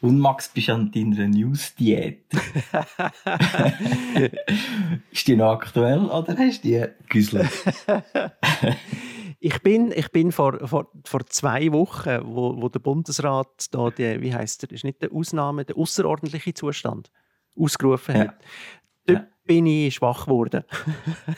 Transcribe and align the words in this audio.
Und 0.00 0.18
Max, 0.18 0.48
bist 0.48 0.68
du 0.68 0.74
an 0.74 0.90
deiner 0.90 1.28
News-Diät? 1.28 2.24
ist 5.10 5.26
die 5.26 5.36
noch 5.36 5.52
aktuell 5.52 6.06
oder 6.06 6.36
hast 6.36 6.64
du 6.64 6.68
die 6.68 6.84
güsselt? 7.08 7.50
ich 9.40 9.62
bin, 9.62 9.92
ich 9.92 10.10
bin 10.10 10.32
vor, 10.32 10.66
vor, 10.66 10.88
vor 11.04 11.26
zwei 11.26 11.72
Wochen, 11.72 12.20
wo, 12.24 12.60
wo 12.60 12.68
der 12.68 12.80
Bundesrat 12.80 13.66
da 13.72 13.90
die, 13.90 14.20
wie 14.20 14.34
heißt 14.34 14.62
der, 14.62 14.72
ist 14.72 14.84
nicht 14.84 15.02
der 15.02 15.12
Ausnahme, 15.12 15.64
der 15.64 15.76
außerordentliche 15.76 16.54
Zustand 16.54 17.10
ausgerufen 17.56 18.14
hat. 18.14 18.26
Ja. 18.26 18.34
Dort 19.06 19.18
ja. 19.18 19.28
bin 19.44 19.66
ich 19.66 19.94
schwach 19.94 20.24
geworden. 20.24 20.64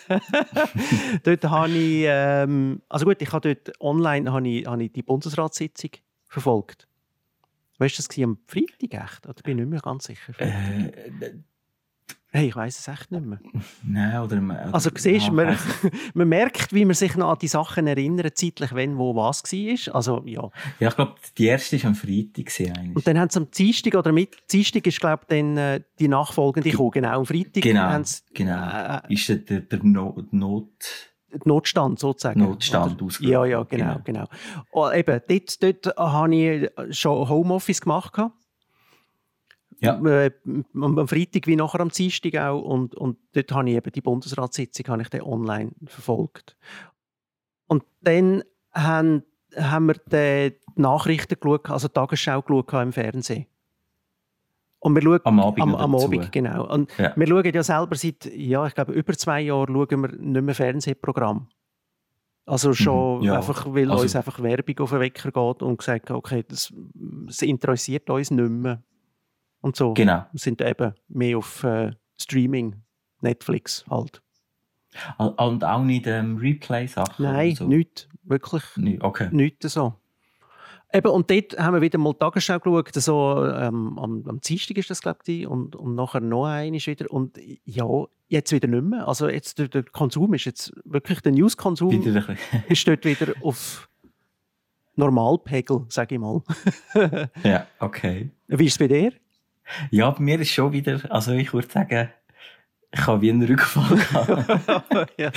dort 1.25 1.45
habe 1.45 1.73
ich, 1.73 2.05
ähm, 2.07 2.83
also 2.89 3.07
gut, 3.07 3.21
ich 3.21 3.33
habe 3.33 3.55
dort 3.55 3.81
online 3.81 4.33
habe 4.33 4.49
ich, 4.49 4.67
habe 4.67 4.85
ich 4.85 4.93
die 4.93 5.03
Bundesratssitzung 5.03 5.91
verfolgt. 6.29 6.89
Weißt 7.79 7.99
du, 7.99 8.03
das 8.03 8.17
war 8.17 8.25
am 8.25 8.39
Freitag 8.47 9.05
echt? 9.05 9.27
Oder 9.27 9.43
bin 9.43 9.59
ich 9.59 9.65
nicht 9.65 9.71
mehr 9.71 9.81
ganz 9.81 10.05
sicher? 10.05 10.33
Äh, 10.39 10.93
hey, 12.33 12.49
ich 12.49 12.57
weiß 12.57 12.79
es 12.79 12.89
echt 12.89 13.11
nicht 13.13 13.25
mehr. 13.25 13.39
Nein, 13.83 14.21
oder, 14.21 14.39
oder 14.39 14.75
Also 14.75 14.91
siehst, 14.95 15.31
man, 15.31 15.57
man 16.15 16.29
merkt, 16.29 16.73
wie 16.73 16.85
man 16.85 16.95
sich 16.95 17.17
noch 17.17 17.33
an 17.33 17.39
die 17.41 17.49
Sachen 17.49 17.87
erinnert, 17.87 18.37
zeitlich, 18.37 18.75
wenn 18.75 18.99
wo 18.99 19.15
was 19.15 19.43
war. 19.43 19.95
Also, 19.95 20.23
ja. 20.27 20.51
ja, 20.81 20.89
ich 20.89 20.97
glaube, 20.97 21.15
die 21.37 21.47
erste 21.47 21.83
war 21.83 21.89
am 21.91 21.95
Freitag. 21.95 22.51
Eigentlich. 22.61 22.97
Und 22.97 23.07
dann 23.07 23.19
haben 23.19 23.31
sie 23.31 23.39
am 23.39 23.51
Dienstag 23.51 23.95
oder 23.95 24.13
mit 24.13 24.37
Dienstag 24.51 24.87
ist, 24.87 25.01
glaube 25.01 25.23
ich, 25.23 25.29
dann 25.29 25.57
äh, 25.57 25.81
die 25.99 26.09
nachfolgende 26.09 26.71
gekommen. 26.71 26.93
Genau, 26.93 27.19
am 27.19 27.27
Freitag 27.27 27.63
genau, 27.63 28.03
sie, 28.03 28.23
genau. 28.33 29.01
Äh, 29.09 29.13
ist 29.13 29.29
der, 29.29 29.61
der 29.61 29.83
Not... 29.83 30.33
Not 30.33 31.16
Notstand 31.45 31.99
sozusagen. 31.99 32.41
Notstand 32.41 33.03
ausgerufen. 33.03 33.29
Ja, 33.29 33.45
ja, 33.45 33.63
genau, 33.65 34.01
genau. 34.05 34.25
genau. 34.25 34.27
Und 34.71 34.95
eben, 34.95 35.21
dort, 35.29 35.63
dort 35.63 35.97
habe 35.99 36.35
ich 36.35 36.71
schon 36.97 37.29
Homeoffice 37.29 37.81
gemacht. 37.81 38.19
Ja. 39.79 40.01
Äh, 40.05 40.31
am 40.75 41.09
Freitag 41.09 41.47
wie 41.47 41.57
nachher 41.57 41.81
am 41.81 41.91
Dienstag 41.91 42.37
auch. 42.37 42.63
Und, 42.63 42.95
und 42.95 43.19
dort 43.33 43.53
habe 43.53 43.69
ich 43.69 43.77
eben 43.77 43.93
die 43.93 44.01
Bundesratssitzung 44.01 44.87
habe 44.89 45.03
ich 45.03 45.09
dann 45.09 45.23
online 45.23 45.73
verfolgt. 45.87 46.57
Und 47.67 47.85
dann 48.01 48.43
haben, 48.73 49.23
haben 49.55 49.87
wir 49.87 49.97
die 50.11 50.57
Nachrichten 50.77 51.37
geschaut, 51.41 51.71
also 51.71 51.89
die 51.89 51.95
Tagesschau 51.95 52.43
geschaut 52.43 52.73
im 52.73 52.93
Fernsehen. 52.93 53.47
Und 54.87 54.95
wir 54.95 55.03
schauen, 55.03 55.19
am 55.25 55.41
Abend, 55.41 55.61
am, 55.63 55.75
am 55.75 55.97
Abend 55.97 56.31
genau. 56.31 56.73
Und 56.73 56.97
ja. 56.97 57.13
wir 57.17 57.27
schauen 57.27 57.53
ja 57.53 57.63
selber 57.65 57.97
seit, 57.97 58.25
ja, 58.27 58.65
ich 58.69 58.75
glaube, 58.75 58.93
über 58.93 59.15
zwei 59.15 59.41
Jahren 59.41 59.75
schauen 59.75 60.01
wir 60.01 60.13
nicht 60.17 60.43
mehr 60.43 60.55
Fernsehprogramm. 60.55 61.49
Also 62.45 62.73
schon 62.73 63.19
mhm, 63.19 63.25
ja. 63.25 63.35
einfach, 63.35 63.67
weil 63.67 63.91
also, 63.91 64.05
uns 64.05 64.15
einfach 64.15 64.41
Werbung 64.41 64.79
auf 64.79 64.91
den 64.91 65.01
Wecker 65.01 65.33
geht 65.33 65.63
und 65.65 65.79
gesagt 65.79 66.09
okay, 66.13 66.45
das, 66.47 66.73
das 66.95 67.43
interessiert 67.43 68.09
uns 68.09 68.31
nicht 68.31 68.49
mehr. 68.49 68.81
Und 69.61 69.75
so. 69.75 69.93
Genau. 69.95 70.25
Wir 70.31 70.39
sind 70.39 70.63
eben 70.63 70.95
mehr 71.09 71.39
auf 71.39 71.65
äh, 71.65 71.91
Streaming, 72.17 72.77
Netflix 73.23 73.85
halt. 73.91 74.23
Und 75.19 75.65
auch 75.65 75.83
nicht 75.83 76.07
ähm, 76.07 76.37
Replay-Sachen? 76.37 77.25
Nein, 77.25 77.57
so. 77.57 77.67
nichts. 77.67 78.09
Wirklich. 78.23 78.63
Nicht, 78.77 79.03
okay. 79.03 79.31
Nichts 79.33 79.73
so. 79.73 79.95
Eben, 80.93 81.09
und 81.09 81.31
dort 81.31 81.59
haben 81.59 81.75
wir 81.75 81.81
wieder 81.81 81.99
mal 81.99 82.15
Tagesschau 82.15 82.59
geschaut, 82.61 82.95
so, 82.95 83.45
ähm, 83.45 83.99
am, 83.99 84.25
am 84.27 84.41
Dienstag 84.41 84.79
ist 84.79 84.89
das, 84.89 85.01
glaube 85.01 85.19
ich, 85.27 85.47
und, 85.47 85.75
und 85.75 85.95
nachher 85.95 86.21
noch 86.21 86.47
einmal 86.47 86.81
wieder. 86.81 87.11
Und 87.11 87.39
ja, 87.65 87.87
jetzt 88.29 88.53
wieder 88.53 88.69
nicht 88.69 88.85
mehr. 88.85 89.07
Also 89.07 89.29
jetzt, 89.29 89.59
der, 89.59 89.69
der 89.69 89.83
Konsum 89.83 90.35
ist 90.35 90.45
jetzt 90.45 90.73
wirklich, 90.85 91.21
der 91.21 91.33
News-Konsum 91.33 92.03
ist 92.69 92.87
dort 92.87 93.05
wieder 93.05 93.35
auf 93.43 93.89
Normalpegel, 94.95 95.87
sage 95.89 96.15
ich 96.15 96.21
mal. 96.21 96.43
ja, 97.43 97.67
okay. 97.81 98.31
Wie 98.47 98.67
ist 98.67 98.73
es 98.73 98.79
bei 98.79 98.89
dir? 98.89 99.13
Ja, 99.91 100.11
bei 100.11 100.21
mir 100.21 100.41
ist 100.41 100.51
schon 100.51 100.73
wieder, 100.73 101.01
also 101.11 101.33
ich 101.33 101.53
würde 101.53 101.69
sagen, 101.69 102.09
ich 102.97 103.07
habe 103.07 103.21
wie 103.21 103.31
einen 103.31 103.43
Rückfall 103.43 103.97
gehabt. 104.67 105.13
ja. 105.19 105.31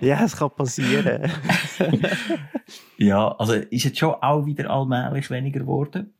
ja, 0.00 0.24
es 0.24 0.36
kann 0.36 0.50
passieren. 0.50 1.30
ja, 2.96 3.28
also 3.36 3.54
ist 3.54 3.84
jetzt 3.84 3.98
schon 3.98 4.14
auch 4.14 4.46
wieder 4.46 4.70
allmählich 4.70 5.30
weniger 5.30 5.60
geworden. 5.60 6.14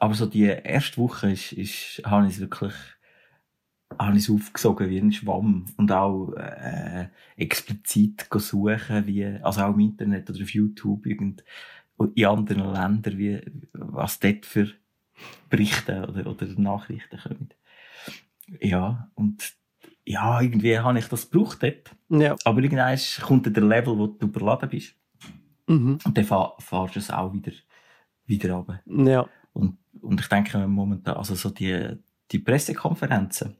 Aber 0.00 0.14
so 0.14 0.26
die 0.26 0.44
erste 0.44 0.98
Woche 0.98 1.32
ist, 1.32 1.52
ist, 1.52 2.02
habe 2.04 2.26
ich 2.26 2.34
es 2.34 2.40
wirklich 2.40 2.74
habe 3.96 4.16
ich 4.16 4.24
es 4.24 4.30
aufgesogen 4.30 4.90
wie 4.90 4.98
ein 4.98 5.12
Schwamm 5.12 5.66
und 5.76 5.92
auch 5.92 6.32
äh, 6.32 7.08
explizit 7.36 8.26
suchen, 8.28 9.06
wie, 9.06 9.24
also 9.24 9.60
auch 9.60 9.74
im 9.74 9.80
Internet 9.80 10.28
oder 10.30 10.42
auf 10.42 10.50
YouTube 10.50 11.06
irgend, 11.06 11.44
in 12.16 12.26
anderen 12.26 12.72
Ländern, 12.72 13.18
wie, 13.18 13.40
was 13.72 14.18
dort 14.18 14.46
für 14.46 14.68
Berichte 15.48 16.08
oder, 16.08 16.26
oder 16.28 16.46
Nachrichten 16.58 17.18
kommen. 17.18 17.50
Ja, 18.60 19.10
und 19.14 19.54
ja, 20.06 20.40
irgendwie 20.40 20.78
habe 20.78 20.98
ich 20.98 21.08
das 21.08 21.30
gebraucht 21.30 21.62
dort. 21.62 21.94
Ja. 22.08 22.36
Aber 22.44 22.60
irgendwann 22.60 22.98
kommt 23.22 23.56
der 23.56 23.62
Level, 23.62 23.98
wo 23.98 24.06
du 24.06 24.26
überladen 24.26 24.68
bist. 24.68 24.94
Mhm. 25.66 25.98
Und 26.04 26.18
dann 26.18 26.24
fahr, 26.24 26.56
fahrst 26.58 26.96
du 26.96 26.98
es 26.98 27.10
auch 27.10 27.32
wieder, 27.32 27.52
wieder 28.26 28.54
runter. 28.54 28.80
Ja. 28.86 29.26
Und, 29.52 29.78
und 30.00 30.20
ich 30.20 30.28
denke 30.28 30.66
momentan, 30.66 31.16
also 31.16 31.34
so 31.34 31.50
die, 31.50 31.96
die 32.30 32.38
Pressekonferenzen, 32.38 33.56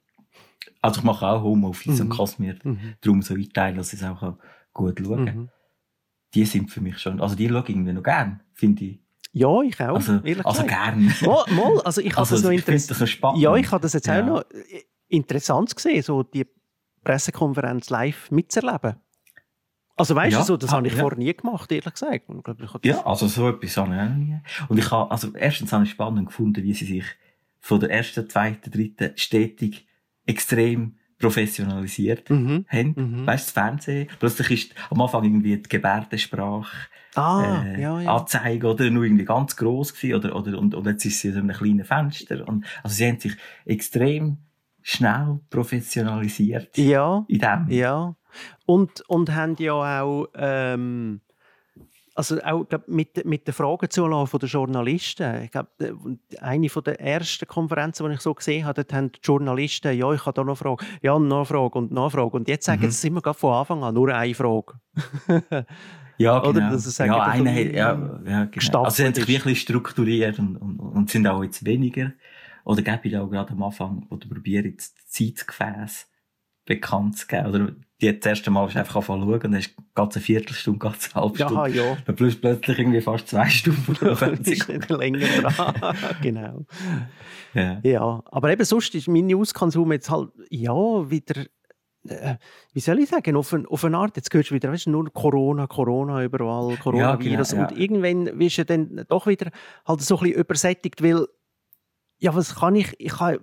also 0.83 1.01
ich 1.01 1.05
mache 1.05 1.27
auch 1.27 1.43
Homeoffice 1.43 1.99
mhm. 1.99 2.07
und 2.07 2.17
kann 2.17 2.25
es 2.25 2.39
mir 2.39 2.57
mhm. 2.63 2.95
darum 3.01 3.23
so 3.23 3.35
einteilen, 3.35 3.77
dass 3.77 3.93
ich 3.93 4.01
es 4.01 4.07
auch 4.07 4.37
gut 4.73 5.01
schauen 5.01 5.27
kann. 5.27 5.37
Mhm. 5.37 5.49
Die 6.35 6.45
sind 6.45 6.71
für 6.71 6.81
mich 6.81 6.99
schon, 6.99 7.21
also 7.21 7.37
die 7.37 7.49
schaue 7.49 7.63
ich 7.63 7.71
irgendwie 7.71 7.93
noch 7.93 8.03
gern, 8.03 8.41
finde 8.53 8.85
ich. 8.85 9.01
Ja, 9.33 9.63
ich 9.63 9.81
auch. 9.81 9.97
Also, 9.97 10.21
also 10.45 10.65
gern. 10.65 11.13
Mal, 11.23 11.45
mal, 11.55 11.81
also 11.85 12.01
ich 12.01 12.17
also, 12.17 12.37
das 12.37 12.45
noch 12.45 12.51
interessant. 12.51 13.39
Ja, 13.39 13.57
ich 13.57 13.71
habe 13.71 13.83
das 13.83 13.93
jetzt 13.95 14.07
ja. 14.07 14.23
auch 14.23 14.27
noch 14.27 14.45
interessant 15.15 15.75
gesehen, 15.75 16.03
so 16.03 16.23
die 16.23 16.47
Pressekonferenz 17.03 17.91
live 17.91 18.31
mitzuerleben. 18.31 18.97
Also 19.97 20.17
weißt 20.17 20.33
ja, 20.33 20.39
du, 20.41 20.45
so, 20.45 20.57
das 20.57 20.71
ah, 20.71 20.77
habe 20.77 20.89
ich 20.89 20.95
ja. 20.95 21.01
vorher 21.01 21.19
nie 21.19 21.33
gemacht, 21.33 21.71
ehrlich 21.71 21.93
gesagt. 21.93 22.25
Ich 22.29 22.85
ja, 22.85 23.07
also 23.07 23.29
so 23.29 23.49
etwas 23.49 23.77
habe 23.77 23.95
ich 23.95 24.01
auch 24.01 24.09
nie. 24.09 24.41
Und 24.69 24.79
ich 24.79 24.91
habe, 24.91 25.11
also 25.11 25.33
erstens 25.35 25.73
habe 25.73 25.85
ich 25.85 25.91
spannend 25.91 26.27
gefunden, 26.27 26.65
wie 26.65 26.75
sie 26.75 26.85
sich 26.85 27.05
von 27.61 27.81
der 27.81 27.91
ersten, 27.91 28.29
zweiten, 28.29 28.71
dritten 28.71 29.13
stetig 29.17 29.87
extrem 30.27 30.97
professionalisiert 31.19 32.29
mhm. 32.29 32.67
haben. 32.69 32.95
Mhm. 32.97 33.27
Weißt 33.27 33.45
du, 33.45 33.47
das 33.47 33.51
Fernsehen. 33.53 34.09
Plötzlich 34.19 34.51
ist 34.51 34.75
am 34.91 35.01
Anfang 35.01 35.25
irgendwie 35.25 35.57
die 35.57 35.69
Gebärdensprache 35.69 36.89
ah, 37.15 37.65
äh, 37.65 37.81
ja, 37.81 38.01
ja. 38.01 38.17
Anzeige 38.17 38.67
oder 38.67 38.91
nur 38.91 39.05
irgendwie 39.05 39.25
ganz 39.25 39.57
gross 39.57 39.95
gewesen 39.95 40.17
oder, 40.17 40.37
oder, 40.37 40.59
und, 40.59 40.75
und 40.75 40.87
jetzt 40.87 41.05
ist 41.05 41.21
sie 41.21 41.29
in 41.29 41.39
einem 41.39 41.57
kleinen 41.57 41.85
Fenster. 41.85 42.47
Und, 42.47 42.67
also 42.83 42.97
sie 42.97 43.07
haben 43.07 43.21
sich 43.21 43.37
extrem 43.65 44.39
schnell 44.85 45.41
professionalisiert. 45.49 46.77
Ja. 46.77 47.25
In 47.27 47.39
dem. 47.39 47.67
Ja. 47.71 48.15
Und, 48.67 49.01
und 49.09 49.35
haben 49.35 49.57
ja 49.59 50.03
auch, 50.03 50.29
ähm, 50.37 51.21
also 52.15 52.39
auch 52.43 52.69
glaub, 52.69 52.87
mit, 52.87 53.25
mit 53.25 53.47
den 53.47 53.55
Fragenzulagen 53.55 54.39
der 54.39 54.49
Journalisten. 54.49 55.43
Ich 55.45 55.51
glaube, 55.51 55.71
eine 56.39 56.69
der 56.69 57.01
ersten 57.01 57.49
Konferenzen, 57.49 58.07
die 58.09 58.15
ich 58.15 58.21
so 58.21 58.35
gesehen 58.35 58.67
habe, 58.67 58.85
haben 58.93 59.11
die 59.11 59.21
Journalisten, 59.23 59.97
ja, 59.97 60.13
ich 60.13 60.27
habe 60.27 60.35
da 60.35 60.45
noch 60.45 60.49
eine 60.49 60.77
Frage, 60.77 60.85
ja, 61.01 61.19
noch 61.19 61.37
eine 61.37 61.45
Frage 61.47 61.79
und 61.79 61.91
noch 61.91 62.03
eine 62.03 62.11
Frage. 62.11 62.37
Und 62.37 62.49
jetzt 62.49 62.67
sagen 62.67 62.83
mhm. 62.83 62.91
sie 62.91 63.09
immer 63.09 63.35
von 63.35 63.55
Anfang 63.55 63.83
an 63.83 63.95
nur 63.95 64.15
eine 64.15 64.35
Frage. 64.35 64.75
ja, 66.19 66.39
genau. 66.41 66.49
Oder, 66.51 66.71
dass 66.71 66.85
sagen, 66.85 67.13
ja, 67.13 67.23
eine, 67.23 67.73
ja, 67.73 68.21
ja, 68.27 68.45
genau. 68.45 68.83
Also 68.85 68.97
sie 68.97 69.07
haben 69.07 69.15
sich 69.15 69.29
wirklich 69.29 69.63
strukturiert 69.63 70.39
und, 70.39 70.57
und, 70.57 70.79
und 70.79 71.11
sind 71.11 71.27
auch 71.27 71.43
jetzt 71.43 71.65
weniger 71.65 72.13
oder 72.65 72.83
gebe 72.83 73.01
ich 73.05 73.17
auch 73.17 73.29
gerade 73.29 73.53
am 73.53 73.63
Anfang, 73.63 74.07
oder 74.11 74.27
probiere 74.29 74.67
jetzt 74.67 74.97
das 74.97 75.09
Zeitgefäß 75.09 76.09
bekannt 76.65 77.19
zu 77.19 77.27
geben. 77.27 77.47
Oder 77.47 77.73
die 78.01 78.19
das 78.19 78.27
erste 78.27 78.51
Mal 78.51 78.67
ist 78.69 78.77
einfach 78.77 78.97
anfangen 78.97 79.23
zu 79.23 79.27
schauen, 79.27 79.35
und 79.35 79.43
dann 79.45 79.55
ist 79.55 79.75
ganz 79.95 80.17
eine 80.17 80.25
Viertelstunde, 80.25 80.79
ganz 80.79 81.15
eine 81.15 81.23
halbe 81.23 81.37
Stunde. 81.37 81.71
Ja, 81.71 81.85
ja. 81.85 81.97
Dann 82.07 82.17
plus 82.17 82.41
plötzlich 82.41 82.79
irgendwie 82.79 83.01
fast 83.01 83.29
zwei 83.29 83.49
Stunden. 83.49 83.95
ist 84.45 84.69
länger 84.91 85.19
dran. 85.43 85.95
genau. 86.23 86.67
Ja. 87.55 87.81
ja. 87.83 88.23
Aber 88.27 88.51
eben 88.51 88.65
sonst 88.65 88.95
ist 88.95 89.09
mein 89.09 89.27
Newskonsum 89.27 89.93
jetzt 89.93 90.11
halt, 90.11 90.31
ja, 90.51 90.75
wieder, 91.11 91.47
äh, 92.09 92.37
wie 92.73 92.81
soll 92.81 92.99
ich 92.99 93.11
sagen, 93.11 93.37
auf, 93.37 93.53
ein, 93.53 93.67
auf 93.67 93.85
eine 93.85 93.99
Art, 93.99 94.17
jetzt 94.17 94.33
hörst 94.33 94.51
du 94.51 94.55
wieder, 94.55 94.73
weißt 94.73 94.87
du, 94.87 94.91
nur 94.91 95.13
Corona, 95.13 95.67
Corona 95.67 96.25
überall, 96.25 96.77
Coronavirus. 96.79 97.53
Ja, 97.53 97.57
genau, 97.59 97.63
ja. 97.63 97.69
Und 97.69 97.79
irgendwann 97.79 98.39
wirst 98.39 98.59
du 98.59 98.65
dann 98.65 99.05
doch 99.09 99.27
wieder 99.27 99.51
halt 99.87 100.01
so 100.01 100.17
ein 100.17 100.23
bisschen 100.23 100.41
übersättigt, 100.41 101.03
weil 101.03 101.27
ja, 102.25 102.35
was 102.35 102.55
kann 102.55 102.75
ich, 102.75 102.99
ich, 102.99 103.13
kann, 103.13 103.39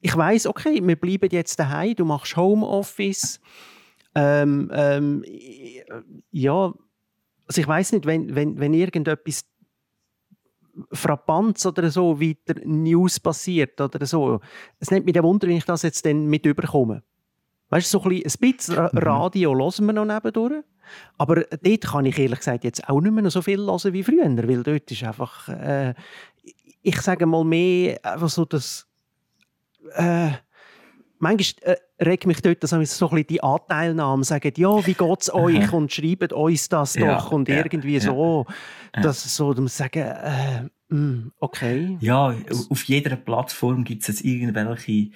ich 0.00 0.16
weiß, 0.16 0.48
okay, 0.48 0.80
wir 0.82 0.96
bleiben 0.96 1.28
jetzt 1.30 1.60
daheim, 1.60 1.94
du 1.94 2.04
machst 2.04 2.36
Homeoffice. 2.36 3.40
Ähm, 4.16 4.68
ähm, 4.74 5.24
ja, 6.32 6.74
also 7.46 7.60
ich 7.60 7.68
weiß 7.68 7.92
nicht, 7.92 8.04
wenn, 8.04 8.34
wenn, 8.34 8.58
wenn 8.58 8.74
irgendetwas 8.74 9.44
Frappanz 10.90 11.66
oder 11.66 11.88
so 11.88 12.20
weiter 12.20 12.60
News 12.64 13.20
passiert 13.20 13.80
oder 13.80 14.04
so, 14.04 14.40
es 14.80 14.90
nimmt 14.90 15.06
mich 15.06 15.12
der 15.12 15.22
Wunder, 15.22 15.46
wenn 15.46 15.58
ich 15.58 15.64
das 15.64 15.82
jetzt 15.82 16.04
dann 16.04 16.26
mit 16.26 16.44
überkomme. 16.46 17.04
Weißt 17.68 17.94
du, 17.94 18.00
so 18.00 18.04
ein 18.08 18.22
bisschen, 18.40 18.74
mhm. 18.74 18.98
Radio 18.98 19.54
mhm. 19.54 19.60
hören 19.60 19.86
wir 19.86 19.92
noch 19.92 20.04
nebendurch. 20.04 20.64
Aber 21.18 21.42
dort 21.42 21.80
kann 21.80 22.06
ich 22.06 22.18
ehrlich 22.18 22.38
gesagt 22.38 22.64
jetzt 22.64 22.88
auch 22.88 23.00
nicht 23.00 23.12
mehr 23.12 23.30
so 23.30 23.42
viel 23.42 23.58
hören 23.58 23.92
wie 23.92 24.02
früher, 24.02 24.36
weil 24.48 24.62
dort 24.62 24.90
ist 24.90 25.02
einfach, 25.04 25.48
äh, 25.48 25.94
ich 26.86 27.00
sage 27.00 27.26
mal 27.26 27.44
mehr 27.44 27.98
einfach 28.04 28.28
so 28.28 28.44
das 28.44 28.86
äh, 29.94 30.30
manchmal 31.18 31.74
äh, 31.74 32.04
regt 32.04 32.26
mich 32.26 32.40
dort 32.42 32.66
so 32.66 32.76
ein 32.76 32.80
bisschen 32.80 33.26
die 33.26 33.42
Anteilnahme, 33.42 34.22
sagen, 34.22 34.52
ja, 34.56 34.86
wie 34.86 34.94
geht 34.94 35.20
es 35.20 35.34
euch 35.34 35.72
und 35.72 35.92
schreibt 35.92 36.32
uns 36.32 36.68
das 36.68 36.92
doch 36.92 37.00
ja, 37.02 37.18
und 37.24 37.48
ja, 37.48 37.56
irgendwie 37.56 37.94
ja, 37.94 38.00
so, 38.00 38.46
dass 38.92 39.36
so, 39.36 39.52
dann 39.52 39.66
sagen, 39.66 40.02
äh, 40.02 40.94
mm, 40.94 41.32
okay. 41.40 41.98
Ja, 42.00 42.34
auf 42.70 42.84
jeder 42.84 43.16
Plattform 43.16 43.82
gibt 43.82 44.08
es 44.08 44.20
irgendwelche 44.20 45.10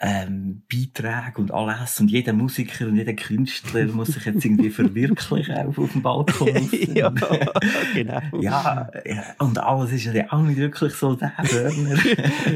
ähm, 0.00 0.62
Beiträge 0.70 1.40
und 1.40 1.52
alles 1.52 1.98
und 2.00 2.10
jeder 2.10 2.32
Musiker 2.32 2.86
und 2.86 2.96
jeder 2.96 3.14
Künstler 3.14 3.86
muss 3.86 4.08
sich 4.08 4.24
jetzt 4.24 4.44
irgendwie 4.44 4.70
verwirklichen 4.70 5.56
auf, 5.56 5.78
auf 5.78 5.92
dem 5.92 6.02
Balkon. 6.02 6.48
ja, 6.94 7.12
genau. 7.94 8.20
Ja, 8.40 8.90
und 9.38 9.58
alles 9.58 9.92
ist 9.92 10.04
ja 10.04 10.24
auch 10.30 10.42
nicht 10.42 10.58
wirklich 10.58 10.94
so 10.94 11.14
der 11.14 11.32
Burner. 11.38 11.98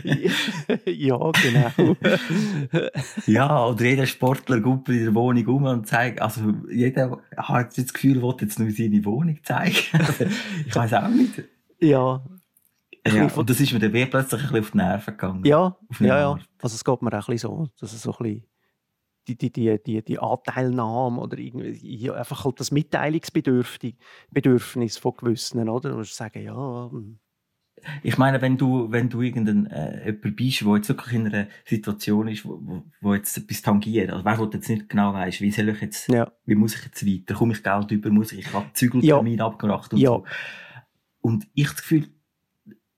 ja, 0.86 1.32
genau. 1.42 1.96
ja, 3.26 3.66
oder 3.66 3.84
jeder 3.84 4.06
Sportler 4.06 4.60
geht 4.60 4.88
in 4.88 5.04
der 5.04 5.14
Wohnung 5.14 5.46
um 5.46 5.64
und 5.64 5.86
zeigt, 5.86 6.22
also 6.22 6.54
jeder 6.70 7.18
hat 7.36 7.76
das 7.76 7.92
Gefühl, 7.92 8.22
will 8.22 8.34
jetzt 8.40 8.58
nur 8.58 8.70
seine 8.70 9.04
Wohnung 9.04 9.38
zeigen. 9.42 9.76
ich 10.66 10.74
weiß 10.74 10.94
auch 10.94 11.08
nicht. 11.08 11.42
Ja, 11.80 12.22
ja, 13.06 13.26
und 13.26 13.50
das 13.50 13.60
ist 13.60 13.72
mir 13.72 13.80
dann 13.80 13.92
plötzlich 13.92 14.42
ein 14.42 14.48
bisschen 14.48 14.60
auf 14.60 14.70
die 14.70 14.76
Nerven 14.76 15.12
gegangen. 15.12 15.44
Ja, 15.44 15.76
ja, 15.98 16.20
ja. 16.20 16.38
Also 16.60 16.74
es 16.74 16.84
geht 16.84 17.02
mir 17.02 17.08
auch 17.08 17.14
ein 17.14 17.32
bisschen 17.32 17.50
so, 17.50 17.68
dass 17.80 17.92
es 17.92 18.02
so 18.02 18.12
ein 18.12 18.22
bisschen 18.22 18.46
die, 19.28 19.36
die, 19.36 19.52
die, 19.52 19.78
die, 19.82 20.02
die 20.02 20.18
Anteilnahme 20.18 21.20
oder 21.20 21.38
irgendwie, 21.38 22.10
einfach 22.10 22.44
halt 22.44 22.58
das 22.60 22.72
Mitteilungsbedürfnis 22.72 24.98
von 24.98 25.16
Gewissen, 25.16 25.68
oder? 25.68 25.94
Musst 25.94 26.16
sagen, 26.16 26.42
ja. 26.42 26.90
Hm. 26.90 27.20
Ich 28.02 28.18
meine, 28.18 28.40
wenn 28.40 28.56
du, 28.56 28.92
wenn 28.92 29.08
du 29.08 29.22
irgendein, 29.22 29.66
äh, 29.66 30.06
jemand 30.06 30.36
bist, 30.36 30.60
der 30.60 30.76
jetzt 30.76 30.88
wirklich 30.88 31.14
in 31.14 31.26
einer 31.26 31.48
Situation 31.64 32.28
ist, 32.28 32.44
wo, 32.44 32.60
wo, 32.62 32.84
wo 33.00 33.14
jetzt 33.14 33.36
etwas 33.36 33.62
tangiert, 33.62 34.10
also 34.10 34.24
wer 34.24 34.50
jetzt 34.52 34.68
nicht 34.68 34.88
genau 34.88 35.12
weiss, 35.14 35.40
wie 35.40 35.50
soll 35.50 35.70
ich 35.70 35.80
jetzt, 35.80 36.08
ja. 36.08 36.30
wie 36.44 36.54
muss 36.54 36.76
ich 36.76 36.84
jetzt 36.84 37.04
weiter, 37.04 37.34
komme 37.34 37.54
ich 37.54 37.62
Geld 37.62 37.90
über, 37.90 38.10
muss 38.10 38.32
ich, 38.32 38.40
ich 38.40 38.52
habe 38.52 38.66
Zügeltermin 38.74 39.38
ja. 39.38 39.46
abgemacht 39.46 39.92
und 39.92 39.98
ja. 39.98 40.10
so. 40.10 40.24
Und 41.20 41.48
ich 41.54 41.68
das 41.68 41.76
Gefühl, 41.76 42.08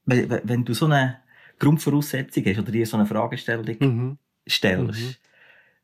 wenn, 0.06 0.40
wenn 0.44 0.64
du 0.64 0.74
so 0.74 0.86
eine 0.86 1.18
Grundvoraussetzung 1.58 2.44
hast 2.46 2.58
oder 2.58 2.72
dir 2.72 2.86
so 2.86 2.96
eine 2.96 3.06
Fragestellung 3.06 3.76
mhm. 3.78 4.18
stellst, 4.48 5.00
mhm. 5.00 5.14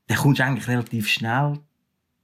dann 0.06 0.18
kommst 0.18 0.40
du 0.40 0.44
eigentlich 0.44 0.68
relativ 0.68 1.08
schnell 1.08 1.58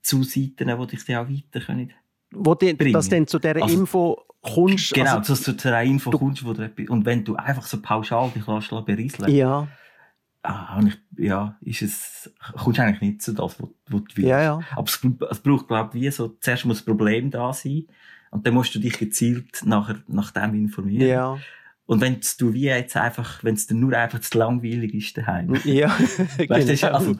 zu 0.02 0.22
Seiten, 0.22 0.68
die 0.68 0.86
dich 0.86 1.04
dann 1.04 1.16
auch 1.16 1.28
weiter 1.28 1.60
können. 1.64 1.92
Wo 2.32 2.54
die, 2.54 2.76
das 2.92 3.08
dann 3.08 3.26
zu 3.26 3.38
dieser 3.38 3.62
also, 3.62 3.80
Info 3.80 4.24
kommst. 4.42 4.94
Genau, 4.94 5.18
also, 5.18 5.34
zu, 5.34 5.56
zu 5.56 5.68
einer 5.68 5.82
Info 5.82 6.10
du, 6.10 6.18
kommst, 6.18 6.44
wo 6.44 6.52
du, 6.52 6.70
und 6.88 7.04
wenn 7.04 7.24
du 7.24 7.36
einfach 7.36 7.64
so 7.64 7.80
pauschal 7.80 8.30
dich 8.30 8.46
lässt 8.46 8.86
berieseln 8.86 9.34
ja. 9.34 9.68
Ah, 10.42 10.80
ja, 11.16 11.56
ist 11.60 11.82
es, 11.82 12.32
kommst 12.56 12.78
du 12.78 12.82
eigentlich 12.82 13.00
nicht 13.00 13.22
zu 13.22 13.32
das, 13.32 13.60
was, 13.60 13.68
was 13.88 14.00
du 14.04 14.16
willst. 14.16 14.18
Ja, 14.18 14.40
ja. 14.40 14.60
Aber 14.76 14.84
es, 14.84 15.00
es 15.30 15.40
braucht, 15.40 15.66
glaube 15.66 15.98
ich, 15.98 16.02
wie 16.02 16.10
so, 16.12 16.36
zuerst 16.40 16.64
muss 16.66 16.78
das 16.78 16.84
Problem 16.84 17.32
da 17.32 17.52
sein, 17.52 17.86
und 18.30 18.46
dann 18.46 18.54
musst 18.54 18.74
du 18.74 18.78
dich 18.78 18.98
gezielt 18.98 19.62
nachher, 19.64 20.02
nach 20.08 20.30
dem 20.30 20.54
informieren. 20.54 21.08
Ja. 21.08 21.38
Und 21.86 22.00
wenn 22.00 22.20
du 22.38 22.52
wie 22.52 22.64
jetzt 22.64 22.96
einfach, 22.96 23.42
wenn 23.44 23.54
es 23.54 23.68
dir 23.68 23.74
nur 23.74 23.92
einfach 23.92 24.20
zu 24.20 24.36
langweilig 24.36 24.92
ist 24.92 25.16
daheim. 25.16 25.54
Ja, 25.64 25.88
weißt, 26.48 26.80
genau. 26.80 26.92
also, 26.92 27.14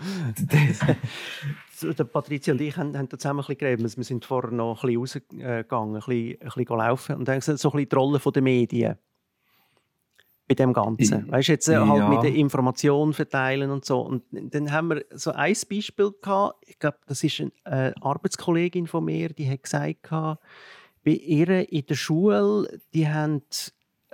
der 1.92 2.04
Patricia 2.04 2.52
und 2.52 2.60
ich 2.60 2.76
haben, 2.76 2.96
haben 2.96 3.08
da 3.08 3.16
zusammen 3.16 3.40
ein 3.40 3.46
bisschen 3.46 3.58
geredet. 3.58 3.96
Wir 3.96 4.04
sind 4.04 4.24
vorher 4.24 4.50
noch 4.50 4.82
ein 4.82 4.94
bisschen 4.94 5.30
rausgegangen, 5.30 5.94
ein 5.94 6.00
bisschen, 6.00 6.40
ein 6.40 6.48
bisschen 6.64 6.78
laufen. 6.78 7.16
Und 7.16 7.28
dann 7.28 7.40
so 7.40 7.52
ein 7.52 7.56
bisschen 7.56 7.88
die 7.88 7.94
Rolle 7.94 8.18
der 8.18 8.42
Medien 8.42 8.96
bei 10.48 10.54
dem 10.54 10.72
Ganzen. 10.72 11.30
Weißt 11.30 11.48
du, 11.48 11.52
jetzt 11.52 11.69
äh, 11.69 11.76
halt 11.76 12.08
mit 12.08 12.22
der 12.22 12.34
Information 12.34 13.12
verteilen 13.12 13.70
und 13.70 13.84
so. 13.84 14.00
Und 14.00 14.24
dann 14.30 14.70
haben 14.70 14.90
wir 14.90 15.04
so 15.10 15.32
ein 15.32 15.56
Beispiel 15.69 16.12
gehabt. 16.22 16.64
Ich 16.66 16.78
glaube, 16.78 16.98
das 17.06 17.24
ist 17.24 17.42
eine 17.64 17.94
Arbeitskollegin 18.00 18.86
von 18.86 19.04
mir, 19.04 19.30
die 19.30 19.48
hat 19.50 19.62
gesagt, 19.62 20.08
bei 20.10 21.12
ihr 21.12 21.70
in 21.70 21.86
der 21.86 21.94
Schule, 21.94 22.80
die 22.94 23.08
haben 23.08 23.42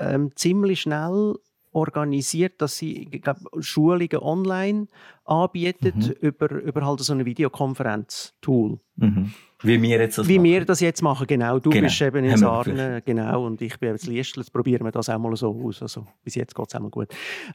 ähm, 0.03 0.33
ziemlich 0.35 0.83
schnell 0.83 1.37
organisiert, 1.73 2.61
dass 2.61 2.77
sie 2.77 3.07
glaub, 3.07 3.39
Schulungen 3.61 4.19
online 4.21 4.89
anbietet 5.25 5.97
mhm. 5.97 6.15
über, 6.21 6.51
über 6.51 6.87
halt 6.87 7.01
so 7.01 7.13
ein 7.15 7.25
Videokonferenz-Tool. 7.25 8.79
Mhm. 8.97 9.33
Wie 9.63 9.81
wir 9.81 10.01
jetzt 10.01 10.19
das 10.19 10.29
Wie 10.29 10.39
machen. 10.39 10.45
wir 10.45 10.65
das 10.65 10.81
jetzt 10.81 11.03
machen, 11.03 11.27
genau. 11.27 11.59
Du 11.59 11.71
genau. 11.71 11.85
bist 11.85 12.03
eben 12.03 12.25
in 12.25 12.37
Sarne, 12.37 13.01
genau, 13.05 13.47
und 13.47 13.63
ich 13.63 13.79
bin 13.79 13.91
jetzt 13.91 14.07
Liestl. 14.07 14.41
Jetzt 14.41 14.53
probieren 14.53 14.85
wir 14.85 14.91
das 14.91 15.09
auch 15.09 15.19
mal 15.19 15.35
so 15.37 15.59
aus. 15.65 15.81
Also, 15.83 16.07
bis 16.25 16.35
jetzt 16.35 16.55
geht 16.55 16.67
es 16.69 16.75
auch 16.75 16.81
mal 16.81 16.91
gut. 16.91 17.09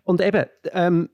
Und 0.03 0.21
eben, 0.21 0.45
ähm, 0.71 1.09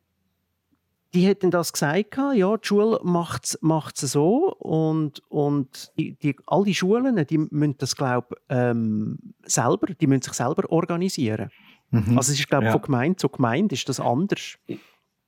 die 1.14 1.28
hätten 1.28 1.52
das 1.52 1.74
gesagt, 1.74 2.18
ja, 2.18 2.58
die 2.58 2.68
Schule 2.68 3.00
macht 3.04 3.46
es 3.46 4.12
so 4.12 4.54
und, 4.56 5.22
und 5.30 5.92
die, 5.98 6.18
die, 6.18 6.36
all 6.48 6.64
die 6.64 6.74
Schulen, 6.74 7.24
die 7.28 7.38
müssen 7.38 7.78
das, 7.78 7.96
glaube 7.96 8.36
ähm, 8.50 9.20
selber, 9.44 9.88
die 9.94 10.08
müssen 10.08 10.24
sich 10.24 10.34
selber 10.34 10.70
organisieren. 10.72 11.52
Mhm. 11.92 12.18
Also 12.18 12.32
es 12.32 12.40
ist, 12.40 12.48
glaube 12.48 12.66
ich, 12.66 12.68
ja. 12.68 12.72
von 12.74 12.82
Gemeinde 12.82 13.18
zu 13.18 13.30
Gemeinde 13.30 13.76
ist 13.76 13.88
das 13.88 14.00
anders. 14.00 14.58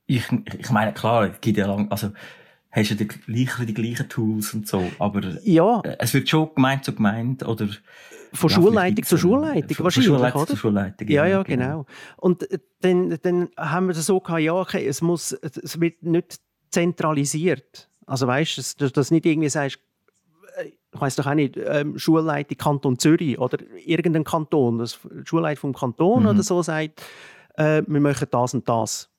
Ich, 0.07 0.23
ich 0.59 0.69
meine, 0.71 0.93
klar, 0.93 1.29
es 1.29 1.41
gibt 1.41 1.57
ja 1.57 1.67
lang, 1.67 1.91
also 1.91 2.11
hast 2.75 2.91
du 2.91 2.95
die 2.95 3.07
gleichen, 3.07 3.65
die 3.65 3.73
gleichen 3.73 4.09
Tools 4.09 4.53
und 4.53 4.67
so, 4.67 4.83
aber 4.99 5.21
ja. 5.43 5.81
es 5.99 6.13
wird 6.13 6.29
schon 6.29 6.49
Gemeinde 6.53 6.83
zu 6.83 6.93
Gemeinde 6.93 7.45
oder 7.45 7.69
von 8.33 8.49
ja, 8.49 8.55
Schulleitung 8.55 9.05
zu 9.05 9.17
Schulleitung, 9.17 9.75
von, 9.75 9.83
wahrscheinlich, 9.85 10.07
Schulleitung 10.07 10.41
oder? 10.41 10.49
Zu 10.49 10.57
Schulleitung, 10.57 11.07
ja, 11.07 11.25
ja, 11.25 11.43
genau. 11.43 11.63
genau. 11.65 11.85
Und 12.17 12.51
äh, 12.51 12.59
dann, 12.81 13.17
dann 13.21 13.49
haben 13.57 13.87
wir 13.87 13.93
das 13.93 14.05
so 14.05 14.19
gehabt, 14.19 14.41
ja, 14.41 14.53
okay, 14.53 14.85
es, 14.85 15.01
muss, 15.01 15.31
es 15.31 15.79
wird 15.79 16.03
nicht 16.03 16.39
zentralisiert. 16.69 17.89
Also 18.05 18.27
weißt 18.27 18.81
du, 18.81 18.89
dass 18.89 19.07
du 19.07 19.13
nicht 19.13 19.25
irgendwie 19.25 19.49
sagst, 19.49 19.79
äh, 20.57 20.71
ich 20.93 21.01
weiß 21.01 21.15
doch 21.15 21.27
auch 21.27 21.33
nicht, 21.33 21.57
ähm, 21.57 21.97
Schulleitung 21.97 22.57
Kanton 22.57 22.99
Zürich 22.99 23.39
oder 23.39 23.57
irgendein 23.85 24.25
Kanton, 24.25 24.79
das 24.79 24.99
Schulleitung 25.23 25.61
vom 25.61 25.73
Kanton 25.73 26.23
mhm. 26.23 26.29
oder 26.29 26.43
so 26.43 26.61
sagt, 26.61 27.01
äh, 27.55 27.83
wir 27.87 28.01
machen 28.01 28.27
das 28.29 28.53
und 28.53 28.67
das 28.67 29.09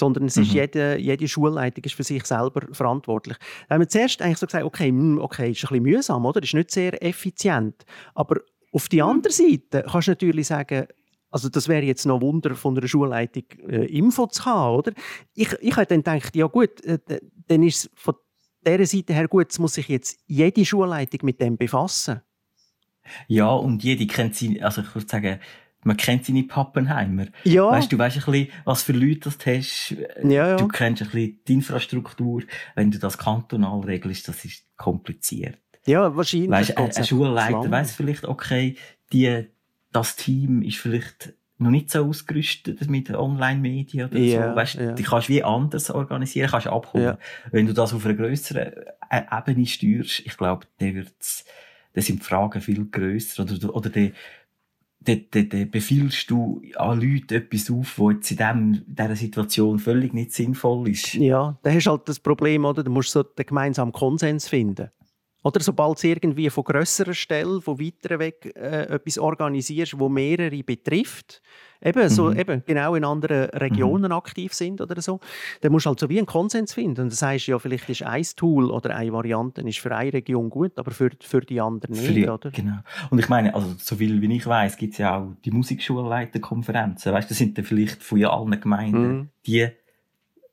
sondern 0.00 0.24
es 0.24 0.36
ist 0.36 0.48
mhm. 0.48 0.54
jede, 0.54 0.98
jede 0.98 1.28
Schulleitung 1.28 1.84
ist 1.84 1.94
für 1.94 2.02
sich 2.02 2.24
selber 2.24 2.62
verantwortlich. 2.72 3.36
Da 3.68 3.74
haben 3.74 3.82
wir 3.82 3.88
zuerst 3.88 4.20
eigentlich 4.20 4.38
so 4.38 4.46
gesagt, 4.46 4.64
okay, 4.64 4.88
hm, 4.88 5.18
okay, 5.18 5.50
ist 5.52 5.62
ein 5.64 5.68
bisschen 5.68 5.82
mühsam, 5.82 6.26
oder? 6.26 6.42
Ist 6.42 6.54
nicht 6.54 6.70
sehr 6.70 7.02
effizient. 7.04 7.84
Aber 8.14 8.40
auf 8.72 8.88
die 8.88 9.02
andere 9.02 9.32
Seite 9.32 9.84
kannst 9.88 10.08
du 10.08 10.12
natürlich 10.12 10.48
sagen, 10.48 10.86
also 11.30 11.48
das 11.48 11.68
wäre 11.68 11.84
jetzt 11.84 12.06
noch 12.06 12.16
ein 12.16 12.22
Wunder 12.22 12.54
von 12.56 12.76
einer 12.76 12.88
Schulleitung 12.88 13.44
äh, 13.68 13.84
Info 13.86 14.26
zu 14.26 14.44
haben, 14.44 14.76
oder? 14.76 14.92
Ich, 15.34 15.52
ich 15.60 15.76
habe 15.76 15.86
dann 15.86 16.02
gedacht, 16.02 16.34
ja 16.34 16.46
gut, 16.46 16.82
äh, 16.84 16.98
dann 17.46 17.62
ist 17.62 17.84
es 17.84 17.90
von 17.94 18.14
dieser 18.66 18.86
Seite 18.86 19.14
her 19.14 19.28
gut, 19.28 19.56
muss 19.58 19.74
sich 19.74 19.88
jetzt 19.88 20.18
jede 20.26 20.64
Schulleitung 20.64 21.20
mit 21.22 21.40
dem 21.40 21.56
befassen. 21.56 22.20
Ja, 23.28 23.50
und 23.52 23.82
jede 23.82 24.06
kennt 24.06 24.34
sie, 24.34 24.60
also 24.62 24.82
ich 24.82 24.94
würde 24.94 25.08
sagen, 25.08 25.40
man 25.82 25.96
kennt 25.96 26.26
seine 26.26 26.42
Pappenheimer. 26.42 27.26
Ja. 27.44 27.70
Weißt 27.70 27.90
du, 27.90 27.98
weißt 27.98 28.18
ein 28.18 28.32
bisschen, 28.32 28.48
was 28.64 28.82
für 28.82 28.92
Leute 28.92 29.30
das 29.30 29.38
hast. 29.46 29.96
Ja, 30.22 30.48
ja. 30.48 30.56
Du 30.56 30.68
kennst 30.68 31.02
ein 31.02 31.08
bisschen 31.08 31.40
die 31.46 31.52
Infrastruktur. 31.54 32.42
Wenn 32.74 32.90
du 32.90 32.98
das 32.98 33.16
kantonal 33.16 33.80
regelst, 33.80 34.28
das 34.28 34.44
ist 34.44 34.64
kompliziert. 34.76 35.58
Ja, 35.86 36.14
wahrscheinlich. 36.14 36.50
Weißt, 36.50 36.76
ein, 36.76 36.90
ein 36.94 37.04
Schulleiter 37.04 37.70
weiss 37.70 37.92
vielleicht, 37.92 38.24
okay, 38.24 38.76
die, 39.12 39.46
das 39.92 40.16
Team 40.16 40.62
ist 40.62 40.78
vielleicht 40.78 41.34
noch 41.58 41.70
nicht 41.70 41.90
so 41.90 42.06
ausgerüstet 42.06 42.88
mit 42.88 43.10
Online-Medien 43.10 44.08
oder 44.08 44.18
ja, 44.18 44.50
so. 44.50 44.56
Weißt, 44.56 44.74
ja. 44.76 44.92
die 44.92 45.02
kannst 45.02 45.28
du 45.28 45.32
wie 45.34 45.44
anders 45.44 45.90
organisieren, 45.90 46.50
kannst 46.50 46.66
abholen. 46.66 47.04
Ja. 47.04 47.18
Wenn 47.50 47.66
du 47.66 47.74
das 47.74 47.92
auf 47.92 48.04
einer 48.04 48.14
grösseren 48.14 48.72
äh, 49.10 49.22
Ebene 49.30 49.66
steuerst, 49.66 50.20
ich 50.20 50.36
glaube, 50.36 50.66
dann 50.78 50.94
wird's, 50.94 51.44
dann 51.92 52.02
sind 52.02 52.20
die 52.20 52.24
Fragen 52.24 52.60
viel 52.60 52.86
grösser 52.86 53.42
oder, 53.42 53.74
oder 53.74 53.90
die, 53.90 54.14
dann, 55.02 55.24
dann 55.30 55.70
befiehlst 55.70 56.30
du 56.30 56.62
an 56.76 57.00
Leute 57.00 57.36
etwas 57.36 57.70
auf, 57.70 57.98
was 57.98 58.14
jetzt 58.14 58.30
in 58.32 58.36
dem, 58.36 58.82
dieser 58.86 59.16
Situation 59.16 59.78
völlig 59.78 60.12
nicht 60.12 60.32
sinnvoll 60.32 60.90
ist. 60.90 61.14
Ja, 61.14 61.58
da 61.62 61.70
hast 61.70 61.86
du 61.86 61.90
halt 61.90 62.08
das 62.08 62.20
Problem, 62.20 62.64
oder? 62.64 62.82
Du 62.82 62.90
musst 62.90 63.10
so 63.10 63.22
den 63.22 63.46
gemeinsamen 63.46 63.92
Konsens 63.92 64.48
finden. 64.48 64.90
Oder 65.42 65.60
sobald 65.60 66.02
du 66.02 66.08
irgendwie 66.08 66.50
von 66.50 66.64
grösserer 66.64 67.14
Stelle, 67.14 67.60
von 67.60 67.80
weiter 67.80 68.18
weg 68.18 68.52
äh, 68.54 68.82
etwas 68.94 69.18
organisierst, 69.18 69.98
wo 69.98 70.08
mehrere 70.08 70.62
betrifft, 70.62 71.40
eben, 71.82 72.08
so, 72.10 72.30
mhm. 72.30 72.38
eben 72.38 72.62
genau 72.66 72.94
in 72.94 73.04
anderen 73.04 73.48
Regionen 73.50 74.10
mhm. 74.10 74.12
aktiv 74.12 74.52
sind 74.52 74.82
oder 74.82 75.00
so, 75.00 75.18
dann 75.62 75.72
musst 75.72 75.86
du 75.86 75.90
halt 75.90 76.00
so 76.00 76.08
wie 76.10 76.18
einen 76.18 76.26
Konsens 76.26 76.74
finden. 76.74 77.02
Und 77.02 77.12
das 77.12 77.22
heißt 77.22 77.46
ja, 77.46 77.58
vielleicht 77.58 77.88
ist 77.88 78.02
ein 78.02 78.24
Tool 78.36 78.70
oder 78.70 78.94
eine 78.94 79.12
Variante 79.12 79.62
ist 79.62 79.78
für 79.78 79.94
eine 79.96 80.12
Region 80.12 80.50
gut, 80.50 80.78
aber 80.78 80.90
für, 80.90 81.10
für 81.20 81.40
die 81.40 81.60
andere 81.60 81.92
nicht, 81.92 82.14
die, 82.14 82.28
oder? 82.28 82.50
Genau. 82.50 82.78
Und 83.10 83.18
ich 83.18 83.28
meine, 83.28 83.54
also 83.54 83.74
so 83.78 83.96
viel 83.96 84.20
wie 84.20 84.36
ich 84.36 84.46
weiß, 84.46 84.76
gibt 84.76 84.92
es 84.92 84.98
ja 84.98 85.18
auch 85.18 85.32
die 85.44 85.50
Musikschulleiterkonferenzen. 85.50 87.12
Weißt, 87.12 87.30
das 87.30 87.38
sind 87.38 87.56
dann 87.56 87.64
vielleicht 87.64 88.02
von 88.02 88.22
allen 88.24 88.60
Gemeinden 88.60 89.12
mhm. 89.12 89.28
die 89.46 89.68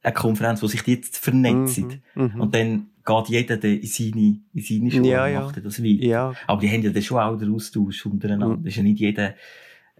eine 0.01 0.13
Konferenz, 0.13 0.63
wo 0.63 0.67
sich 0.67 0.83
die 0.83 0.93
jetzt 0.93 1.17
vernetzen. 1.17 2.01
Mhm. 2.15 2.31
mhm. 2.33 2.41
Und 2.41 2.55
dann 2.55 2.87
geht 3.07 3.29
jeder 3.29 3.63
in 3.63 3.85
seine, 3.85 4.39
in 4.53 4.61
seine 4.61 4.91
Schule 4.91 5.07
ja, 5.07 5.25
und 5.25 5.45
macht 5.45 5.65
das 5.65 5.81
weiter. 5.81 6.03
Ja. 6.03 6.33
Aber 6.45 6.61
die 6.61 6.69
haben 6.69 6.81
ja 6.81 6.91
dann 6.91 7.01
schon 7.01 7.19
auch 7.19 7.37
den 7.37 7.53
Austausch 7.53 8.05
untereinander. 8.05 8.57
Mhm. 8.57 8.63
Das 8.63 8.73
ist 8.73 8.77
ja 8.77 8.83
nicht 8.83 8.99
jeder 8.99 9.33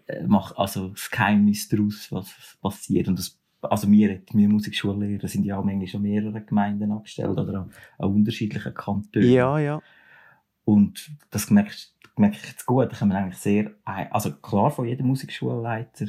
äh, 0.08 0.24
macht 0.26 0.58
also 0.58 0.90
das 0.90 1.10
Geheimnis 1.10 1.68
daraus, 1.68 2.12
was 2.12 2.58
passiert. 2.62 3.08
Und 3.08 3.20
das, 3.20 3.40
also 3.62 3.90
wir, 3.92 4.22
wir 4.32 4.50
Musikschullehrer 4.50 5.28
sind 5.28 5.46
ja 5.46 5.58
auch 5.58 5.64
manchmal 5.64 5.88
schon 5.88 6.02
mehrere 6.02 6.42
Gemeinden 6.42 6.92
angestellt 6.92 7.38
oder 7.38 7.62
an, 7.62 7.72
an 7.98 8.14
unterschiedlichen 8.14 8.74
Kantonen. 8.74 9.30
Ja, 9.30 9.60
ja. 9.60 9.82
Und 10.64 11.12
das 11.30 11.50
merke 11.50 11.72
ich, 11.72 11.94
merke 12.18 12.38
ich 12.42 12.50
jetzt 12.50 12.66
gut. 12.66 12.92
Da 12.92 12.98
können 12.98 13.12
wir 13.12 13.18
eigentlich 13.18 13.38
sehr, 13.38 13.72
also 13.86 14.32
klar 14.34 14.72
von 14.72 14.88
jedem 14.88 15.08
Musikschulleiter 15.08 16.08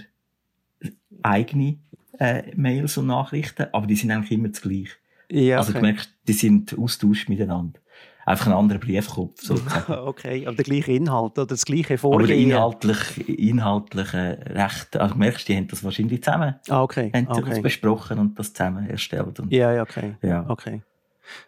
eigene 1.23 1.79
äh, 2.19 2.55
Mails 2.57 2.97
und 2.99 3.07
Nachrichten, 3.07 3.67
aber 3.73 3.87
die 3.87 3.97
sind 3.97 4.11
eigentlich 4.11 4.33
immer 4.33 4.49
das 4.49 4.63
Gleiche. 4.63 4.97
Ja, 5.31 5.59
also 5.59 5.71
okay. 5.71 5.81
Du 5.81 5.87
merkst, 5.87 6.11
die 6.27 6.33
sind 6.33 6.79
austauscht 6.79 7.29
miteinander 7.29 7.81
einfach 8.29 8.47
ein 8.49 8.53
anderer 8.53 8.79
Briefkopf. 8.79 9.41
Sozusagen. 9.41 9.93
okay, 10.07 10.47
aber 10.47 10.57
der 10.57 10.65
gleiche 10.65 10.93
Inhalt 10.93 11.39
oder 11.39 11.47
das 11.47 11.65
gleiche 11.65 11.99
Vorgehen? 11.99 12.25
Aber 12.25 12.35
inhaltlich, 12.35 13.29
inhaltlich 13.29 14.13
recht, 14.13 14.97
also 14.97 15.15
du 15.15 15.19
merkst, 15.19 15.49
die 15.49 15.57
haben 15.57 15.67
das 15.69 15.83
wahrscheinlich 15.83 16.23
zusammen 16.23 16.55
ah, 16.69 16.83
okay. 16.83 17.11
haben 17.15 17.27
okay. 17.29 17.51
das 17.51 17.63
besprochen 17.63 18.19
und 18.19 18.39
das 18.39 18.53
zusammen 18.53 18.89
erstellt. 18.89 19.41
Und, 19.41 19.53
ja, 19.53 19.73
ja, 19.73 19.83
okay. 19.83 20.17
Ja. 20.23 20.45
okay. 20.49 20.83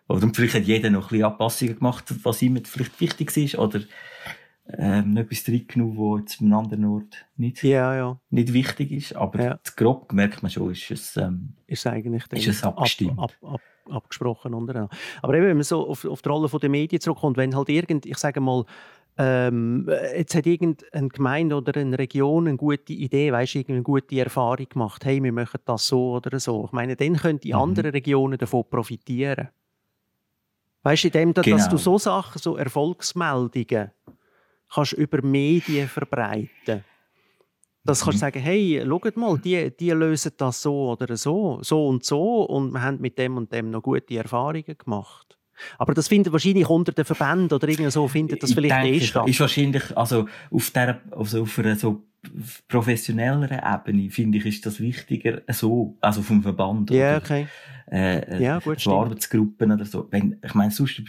Oder 0.08 0.28
vielleicht 0.34 0.54
hat 0.54 0.64
jeder 0.64 0.90
noch 0.90 1.04
ein 1.04 1.08
bisschen 1.08 1.24
Anpassungen 1.24 1.76
gemacht, 1.76 2.04
was 2.22 2.42
ihm 2.42 2.62
vielleicht 2.64 3.00
wichtig 3.00 3.36
ist, 3.36 3.58
oder 3.58 3.80
ähm, 4.78 5.16
etwas 5.16 5.48
reingenommen, 5.48 5.96
was 5.96 6.20
jetzt 6.20 6.40
am 6.40 6.52
anderen 6.52 6.84
Ort 6.84 7.26
nicht, 7.36 7.62
ja, 7.62 7.94
ja. 7.94 8.20
nicht 8.30 8.52
wichtig 8.52 8.92
ist. 8.92 9.16
Aber 9.16 9.42
ja. 9.42 9.60
grob 9.76 10.12
merkt 10.12 10.42
man 10.42 10.50
schon, 10.50 10.70
ist 10.70 10.90
es, 10.90 11.16
ähm, 11.16 11.54
ist 11.66 11.86
eigentlich 11.86 12.24
ist 12.32 12.48
es 12.48 12.64
abgestimmt. 12.64 13.18
Ab, 13.18 13.32
ab, 13.42 13.54
ab, 13.54 13.60
abgesprochen 13.88 14.54
untereinander. 14.54 14.94
Aber 15.22 15.34
eben, 15.34 15.46
wenn 15.46 15.56
man 15.56 15.64
so 15.64 15.88
auf, 15.88 16.04
auf 16.04 16.22
die 16.22 16.28
Rolle 16.28 16.48
der 16.48 16.68
Medien 16.68 17.00
zurückkommt, 17.00 17.36
wenn 17.36 17.54
halt 17.54 17.68
irgend, 17.68 18.06
ich 18.06 18.18
sage 18.18 18.40
mal, 18.40 18.64
ähm, 19.18 19.86
jetzt 20.16 20.34
hat 20.34 20.46
irgendeine 20.46 21.08
Gemeinde 21.08 21.56
oder 21.56 21.78
eine 21.78 21.98
Region 21.98 22.48
eine 22.48 22.56
gute 22.56 22.92
Idee, 22.92 23.32
weißt, 23.32 23.56
eine 23.68 23.82
gute 23.82 24.18
Erfahrung 24.18 24.66
gemacht, 24.68 25.04
hey, 25.04 25.22
wir 25.22 25.32
machen 25.32 25.60
das 25.64 25.86
so 25.86 26.12
oder 26.12 26.40
so. 26.40 26.64
Ich 26.66 26.72
meine, 26.72 26.96
dann 26.96 27.16
können 27.16 27.40
die 27.40 27.52
mhm. 27.52 27.60
anderen 27.60 27.90
Regionen 27.90 28.38
davon 28.38 28.64
profitieren. 28.70 29.48
Weißt 30.82 31.04
du, 31.04 31.08
indem 31.08 31.34
genau. 31.34 31.56
dass 31.56 31.68
du 31.68 31.76
so 31.76 31.98
Sachen, 31.98 32.40
so 32.40 32.56
Erfolgsmeldungen 32.56 33.90
kannst 34.72 34.92
über 34.92 35.22
Medien 35.22 35.88
verbreiten 35.88 36.84
dass 37.84 38.00
mhm. 38.00 38.04
kannst 38.04 38.16
du 38.16 38.20
sagen, 38.20 38.40
hey, 38.40 38.84
schaut 38.86 39.16
mal, 39.16 39.38
die, 39.38 39.70
die 39.78 39.90
lösen 39.90 40.32
das 40.36 40.62
so 40.62 40.90
oder 40.90 41.16
so, 41.16 41.60
so 41.62 41.86
und 41.86 42.04
so 42.04 42.42
und 42.42 42.72
wir 42.72 42.82
haben 42.82 43.00
mit 43.00 43.18
dem 43.18 43.36
und 43.36 43.52
dem 43.52 43.70
noch 43.70 43.82
gute 43.82 44.16
Erfahrungen 44.16 44.76
gemacht. 44.76 45.38
Aber 45.78 45.92
das 45.92 46.08
findet 46.08 46.32
wahrscheinlich 46.32 46.68
unter 46.68 46.92
den 46.92 47.04
Verbänden 47.04 47.52
oder 47.52 47.68
irgendwie 47.68 47.90
so 47.90 48.08
findet 48.08 48.42
das 48.42 48.52
vielleicht 48.54 48.82
denke, 48.82 48.96
eh 48.96 49.00
statt. 49.00 49.28
Ist 49.28 49.40
wahrscheinlich, 49.40 49.96
also 49.96 50.26
auf 50.50 50.70
der, 50.70 51.00
also 51.10 51.42
auf 51.42 51.58
einer 51.58 51.76
so 51.76 52.02
professionelleren 52.68 53.60
Ebene, 53.62 54.10
finde 54.10 54.38
ich, 54.38 54.46
ist 54.46 54.66
das 54.66 54.80
wichtiger 54.80 55.42
so, 55.48 55.96
also 56.00 56.22
vom 56.22 56.42
Verband. 56.42 56.90
Ja, 56.90 57.16
okay. 57.18 57.46
Äh, 57.90 58.42
ja, 58.42 58.58
gut, 58.58 58.86
Arbeitsgruppen 58.86 59.72
oder 59.72 59.84
so. 59.84 60.06
Wenn, 60.10 60.38
ich 60.44 60.54
meine, 60.54 60.70
sonst 60.70 61.02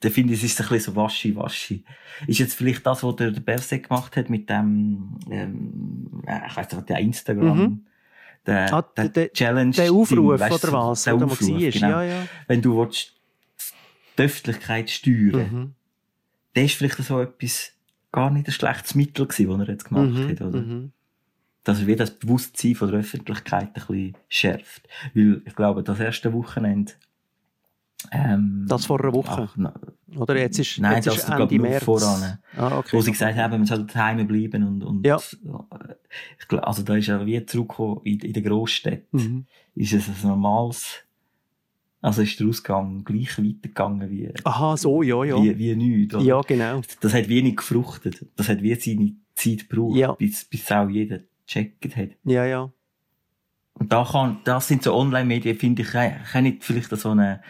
da 0.00 0.10
finde 0.10 0.34
ich, 0.34 0.42
es 0.42 0.52
ist 0.52 0.60
ein 0.60 0.68
bisschen 0.68 0.94
so 0.94 1.00
waschi-waschi. 1.00 1.84
Ist 2.26 2.38
jetzt 2.38 2.54
vielleicht 2.54 2.84
das, 2.86 3.02
was 3.02 3.16
der, 3.16 3.30
Berset 3.30 3.88
gemacht 3.88 4.16
hat 4.16 4.28
mit 4.28 4.50
dem, 4.50 5.18
ähm, 5.30 6.22
ich 6.48 6.56
weiss 6.56 6.72
nicht, 6.72 6.88
der 6.88 6.98
Instagram, 6.98 7.58
mhm. 7.58 7.86
der, 8.46 8.74
ah, 8.74 8.82
der, 8.82 9.08
der, 9.08 9.32
Challenge. 9.32 9.72
Der 9.72 9.92
Aufruf, 9.92 10.40
weißt, 10.40 10.64
oder 10.64 10.72
was? 10.72 11.04
Der 11.04 11.14
Aufruf, 11.14 11.38
genau. 11.38 11.88
ja, 11.88 12.02
ja. 12.02 12.26
Wenn 12.46 12.62
du 12.62 12.78
willst, 12.78 13.14
die 14.18 14.22
Öffentlichkeit 14.22 14.90
steuern, 14.90 15.48
mhm. 15.52 15.74
das 16.54 16.64
ist 16.64 16.74
vielleicht 16.74 16.98
so 16.98 17.20
etwas, 17.20 17.72
gar 18.12 18.30
nicht 18.30 18.48
ein 18.48 18.52
schlechtes 18.52 18.94
Mittel 18.94 19.26
gewesen, 19.26 19.50
das 19.50 19.68
er 19.68 19.72
jetzt 19.72 19.84
gemacht 19.84 20.10
mhm. 20.10 20.28
hat, 20.28 20.40
oder? 20.40 20.60
Mhm. 20.60 20.92
Dass 21.64 21.80
er 21.80 21.86
wieder 21.86 22.04
das 22.04 22.18
Bewusstsein 22.18 22.74
von 22.74 22.90
der 22.90 23.00
Öffentlichkeit 23.00 23.68
ein 23.68 23.72
bisschen 23.72 24.16
schärft. 24.28 24.88
Weil, 25.14 25.42
ich 25.46 25.54
glaube, 25.54 25.82
das 25.82 25.98
erste 25.98 26.32
Wochenende, 26.32 26.92
ähm, 28.12 28.66
das 28.68 28.86
vor 28.86 29.02
einer 29.02 29.12
Woche? 29.12 29.48
Ach, 29.48 30.16
Oder 30.16 30.38
jetzt 30.38 30.58
ist, 30.58 30.78
nein, 30.78 30.96
jetzt 30.96 31.06
das 31.06 31.16
ist 31.16 31.28
Ende 31.28 31.58
März. 31.58 31.84
voran. 31.84 32.38
Ah, 32.56 32.78
okay. 32.78 32.96
Wo 32.96 33.00
sie 33.00 33.12
gesagt 33.12 33.36
haben, 33.36 33.52
man 33.52 33.66
soll 33.66 33.84
daheim 33.84 34.26
bleiben 34.26 34.62
und, 34.66 34.82
und 34.82 35.06
ja. 35.06 35.18
ich 36.38 36.48
glaub, 36.48 36.66
also 36.66 36.82
da 36.82 36.96
ist 36.96 37.08
ja 37.08 37.24
wie 37.24 37.44
zurückgekommen 37.44 38.00
in, 38.04 38.20
in 38.20 38.32
den 38.32 38.44
Großstädten. 38.44 39.20
Mhm. 39.20 39.46
Ist 39.74 39.92
es 39.92 40.08
ein 40.08 40.28
normales, 40.28 41.04
also 42.00 42.22
ist 42.22 42.38
der 42.38 42.46
Ausgang 42.46 43.04
gleich 43.04 43.38
weitergegangen 43.38 44.10
wie, 44.10 44.30
Aha, 44.44 44.76
so, 44.76 45.02
ja, 45.02 45.24
ja. 45.24 45.42
Wie, 45.42 45.58
wie 45.58 45.74
nichts. 45.74 46.14
Oder? 46.14 46.24
Ja, 46.24 46.40
genau. 46.42 46.80
Das 47.00 47.14
hat 47.14 47.28
wenig 47.28 47.56
gefruchtet. 47.56 48.26
Das 48.36 48.48
hat 48.48 48.62
wie 48.62 48.74
seine 48.74 49.14
Zeit 49.34 49.68
gebraucht, 49.68 49.96
ja. 49.96 50.12
bis, 50.12 50.44
bis 50.44 50.70
auch 50.70 50.88
jeder 50.88 51.20
gecheckt 51.46 51.96
hat. 51.96 52.10
Ja, 52.24 52.44
ja. 52.44 52.70
Und 53.74 53.92
da 53.92 54.06
kann, 54.10 54.38
das 54.44 54.68
sind 54.68 54.82
so 54.82 54.94
Online-Medien, 54.94 55.56
finde 55.56 55.82
ich, 55.82 55.88
kann 55.88 56.44
nicht 56.44 56.62
vielleicht 56.62 56.96
so 56.96 57.10
eine, 57.10 57.42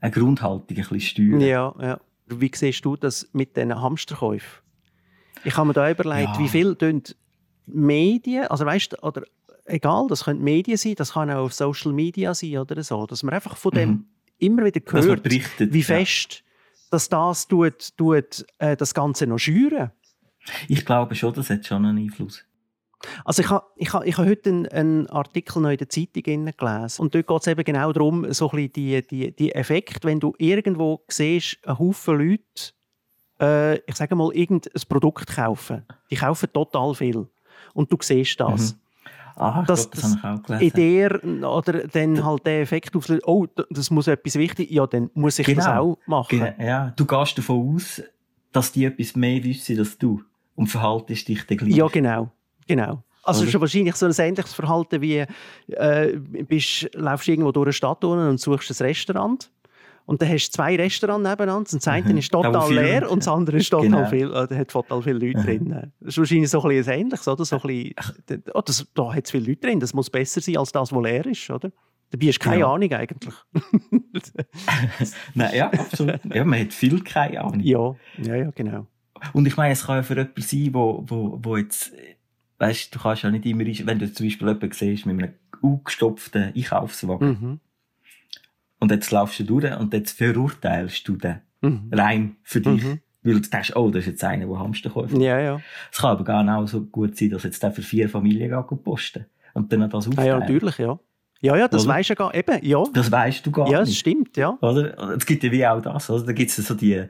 eine 0.00 0.12
Grundhaltung 0.12 0.68
ein 0.68 0.76
bisschen 0.76 1.00
steuern. 1.00 1.40
Ja, 1.40 1.74
ja. 1.80 2.00
Wie 2.26 2.50
siehst 2.54 2.84
du 2.84 2.96
das 2.96 3.28
mit 3.32 3.56
diesen 3.56 3.80
Hamsterkäufen? 3.80 4.62
Ich 5.44 5.56
habe 5.56 5.68
mir 5.68 5.72
da 5.72 5.90
überlegt, 5.90 6.34
ja. 6.34 6.38
wie 6.38 6.48
viel 6.48 6.76
Medien, 7.66 8.46
also 8.48 8.66
weißt 8.66 9.02
oder 9.02 9.22
egal, 9.64 10.06
das 10.08 10.24
können 10.24 10.42
Medien 10.42 10.76
sein, 10.76 10.94
das 10.96 11.12
kann 11.12 11.30
auch 11.30 11.44
auf 11.44 11.52
Social 11.52 11.92
Media 11.92 12.34
sein 12.34 12.58
oder 12.58 12.82
so, 12.82 13.06
dass 13.06 13.22
man 13.22 13.34
einfach 13.34 13.56
von 13.56 13.72
dem 13.72 13.88
mhm. 13.90 14.04
immer 14.38 14.64
wieder 14.64 14.80
hört, 14.90 15.30
wie 15.30 15.82
fest 15.82 16.34
ja. 16.34 16.40
dass 16.90 17.08
das 17.08 17.46
tut, 17.46 17.96
tut 17.96 18.46
äh, 18.58 18.76
das 18.76 18.94
Ganze 18.94 19.26
noch 19.26 19.38
schüren. 19.38 19.90
Ich 20.66 20.84
glaube 20.84 21.14
schon, 21.14 21.34
das 21.34 21.50
hat 21.50 21.66
schon 21.66 21.84
einen 21.84 21.98
Einfluss. 21.98 22.44
Also 23.24 23.42
ich 23.42 23.50
habe 23.50 23.64
ich 23.76 23.92
ha, 23.92 24.02
ich 24.04 24.18
ha 24.18 24.24
heute 24.24 24.50
einen, 24.50 24.66
einen 24.68 25.06
Artikel 25.08 25.62
noch 25.62 25.70
in 25.70 25.76
der 25.76 25.88
Zeitung 25.88 26.22
gelesen 26.22 27.02
und 27.02 27.14
dort 27.14 27.26
geht 27.26 27.40
es 27.40 27.46
eben 27.46 27.64
genau 27.64 27.92
darum, 27.92 28.32
so 28.32 28.50
ein 28.50 28.72
die, 28.72 29.06
die, 29.06 29.34
die 29.34 29.54
Effekt, 29.54 30.04
wenn 30.04 30.20
du 30.20 30.34
irgendwo 30.38 31.02
siehst, 31.08 31.58
einen 31.64 31.78
Haufen 31.78 32.18
Leute, 32.18 32.72
äh, 33.40 33.78
ich 33.86 33.96
sage 33.96 34.16
mal, 34.16 34.34
irgendein 34.34 34.82
Produkt 34.88 35.34
kaufen. 35.34 35.84
Die 36.10 36.16
kaufen 36.16 36.52
total 36.52 36.94
viel. 36.94 37.28
Und 37.74 37.92
du 37.92 37.96
siehst 38.00 38.40
das. 38.40 38.74
Mhm. 38.74 38.80
Ah, 39.40 39.62
dass, 39.62 39.88
das, 39.88 40.00
das 40.00 40.22
habe 40.22 40.34
ich 40.34 40.40
auch 40.40 40.42
gelesen. 40.42 40.66
Idee 40.66 41.44
oder 41.44 41.86
dann 41.86 42.24
halt 42.24 42.44
der 42.44 42.62
Effekt 42.62 42.96
auslöst, 42.96 43.22
oh, 43.24 43.46
das 43.70 43.88
muss 43.88 44.08
etwas 44.08 44.34
wichtig 44.34 44.68
ja, 44.68 44.84
dann 44.84 45.10
muss 45.14 45.38
ich 45.38 45.46
genau. 45.46 45.58
das 45.58 45.68
auch 45.68 45.98
machen. 46.06 46.40
Genau. 46.40 46.54
Ja, 46.58 46.92
du 46.96 47.06
gehst 47.06 47.38
davon 47.38 47.76
aus, 47.76 48.02
dass 48.50 48.72
die 48.72 48.84
etwas 48.84 49.14
mehr 49.14 49.42
wissen 49.44 49.78
als 49.78 49.96
du 49.96 50.22
und 50.56 50.66
verhaltest 50.66 51.28
dich 51.28 51.46
dann 51.46 51.56
gleich. 51.58 51.72
Ja, 51.72 51.86
genau. 51.86 52.32
Genau. 52.68 53.02
Also 53.24 53.44
schon 53.46 53.60
wahrscheinlich 53.60 53.94
so 53.96 54.06
ein 54.06 54.14
ähnliches 54.16 54.54
Verhalten 54.54 55.02
wie 55.02 55.24
äh, 55.68 56.16
bist, 56.16 56.88
laufst 56.94 57.28
irgendwo 57.28 57.52
durch 57.52 57.66
eine 57.66 57.72
Stadt 57.74 58.02
und 58.04 58.38
suchst 58.38 58.70
ein 58.80 58.86
Restaurant 58.86 59.50
und 60.08 60.22
dann 60.22 60.30
hast 60.30 60.48
du 60.48 60.52
zwei 60.52 60.74
Restaurants 60.76 61.28
nebeneinander. 61.28 61.70
Und 61.70 61.74
das 61.74 61.86
eine 61.86 62.10
mhm. 62.10 62.16
ist 62.16 62.32
total 62.32 62.72
leer 62.72 63.10
und 63.10 63.18
das 63.18 63.28
andere 63.28 63.58
ist 63.58 63.68
total 63.68 63.90
genau. 63.90 64.06
viel, 64.08 64.32
äh, 64.32 64.58
hat 64.58 64.68
total 64.68 65.02
viele 65.02 65.18
Leute 65.18 65.38
mhm. 65.38 65.44
drin. 65.44 65.92
Das 66.00 66.08
ist 66.08 66.18
wahrscheinlich 66.18 66.48
so 66.48 66.62
ein 66.62 66.68
bisschen 66.70 66.92
Ähnliches, 66.94 67.28
oder? 67.28 67.44
So 67.44 67.56
ein 67.56 67.62
bisschen, 67.62 68.44
oh, 68.54 68.62
das, 68.62 68.86
da 68.94 69.12
hat 69.12 69.26
es 69.26 69.30
viele 69.30 69.48
Leute 69.48 69.60
drin, 69.60 69.80
das 69.80 69.92
muss 69.92 70.08
besser 70.08 70.40
sein 70.40 70.56
als 70.56 70.72
das, 70.72 70.90
was 70.94 71.02
leer 71.02 71.26
ist, 71.26 71.50
oder? 71.50 71.70
Dabei 72.10 72.26
hast 72.28 72.38
du 72.38 72.44
keine 72.44 72.56
genau. 72.56 72.74
Ahnung 72.74 72.92
eigentlich. 72.94 73.34
Nein, 75.34 75.54
ja, 75.54 75.70
absolut. 75.70 76.20
Ja, 76.34 76.42
man 76.46 76.60
hat 76.60 76.72
viel 76.72 77.04
keine 77.04 77.42
Ahnung. 77.42 77.60
Ja, 77.60 77.94
ja, 78.22 78.34
ja, 78.34 78.50
genau. 78.54 78.86
Und 79.34 79.46
ich 79.46 79.58
meine, 79.58 79.74
es 79.74 79.84
kann 79.84 79.96
ja 79.96 80.02
für 80.02 80.14
jemanden 80.14 80.40
sein, 80.40 80.70
wo, 80.72 81.04
wo, 81.06 81.38
wo 81.42 81.56
jetzt 81.58 81.92
weißt 82.58 82.94
du, 82.94 82.98
kannst 82.98 83.22
ja 83.22 83.30
nicht 83.30 83.46
immer, 83.46 83.64
wenn 83.64 83.98
du 83.98 84.12
zum 84.12 84.26
Beispiel 84.26 84.48
jemanden 84.48 84.72
siehst 84.72 85.06
mit 85.06 85.22
einem 85.22 85.34
aufgestopften 85.62 86.52
Einkaufswagen, 86.54 87.28
mhm. 87.28 87.60
und 88.80 88.90
jetzt 88.90 89.10
laufst 89.10 89.40
du 89.40 89.44
durch 89.44 89.76
und 89.76 89.92
jetzt 89.92 90.16
verurteilst 90.16 91.06
du 91.08 91.16
den 91.16 91.40
mhm. 91.60 91.90
rein 91.92 92.36
für 92.42 92.60
dich. 92.60 92.84
Mhm. 92.84 93.00
Weil 93.22 93.40
du 93.40 93.40
denkst, 93.40 93.72
oh, 93.74 93.90
das 93.90 94.02
ist 94.02 94.06
jetzt 94.06 94.24
einer, 94.24 94.46
der 94.46 94.58
Hamster 94.58 94.90
kauft. 94.90 95.18
Ja, 95.18 95.40
ja. 95.40 95.60
Es 95.90 95.98
kann 95.98 96.10
aber 96.10 96.24
gar 96.24 96.42
nicht 96.42 96.70
so 96.70 96.82
gut 96.82 97.16
sein, 97.16 97.30
dass 97.30 97.42
jetzt 97.42 97.62
der 97.62 97.72
für 97.72 97.82
vier 97.82 98.08
Familien 98.08 98.50
geht 98.50 98.84
posten 98.84 99.26
und 99.54 99.72
dann 99.72 99.90
das 99.90 100.06
aufteilt. 100.06 100.18
Ah, 100.18 100.24
ja, 100.24 100.38
natürlich, 100.38 100.78
ja. 100.78 100.98
Ja, 101.40 101.56
ja, 101.56 101.68
das 101.68 101.86
weisst 101.86 102.10
du 102.10 102.14
gar 102.16 102.34
eben, 102.34 102.58
ja. 102.64 102.82
Das 102.92 103.12
weisst 103.12 103.46
du 103.46 103.52
gar 103.52 103.64
nicht. 103.64 103.72
Ja, 103.72 103.80
das 103.80 103.94
stimmt, 103.94 104.36
ja. 104.36 104.58
Oder? 104.60 105.16
Es 105.16 105.24
gibt 105.24 105.44
ja 105.44 105.52
wie 105.52 105.64
auch 105.64 105.80
das, 105.80 106.10
oder? 106.10 106.26
Da 106.26 106.32
gibt 106.32 106.50
es 106.50 106.56
so 106.56 106.74
die, 106.74 107.04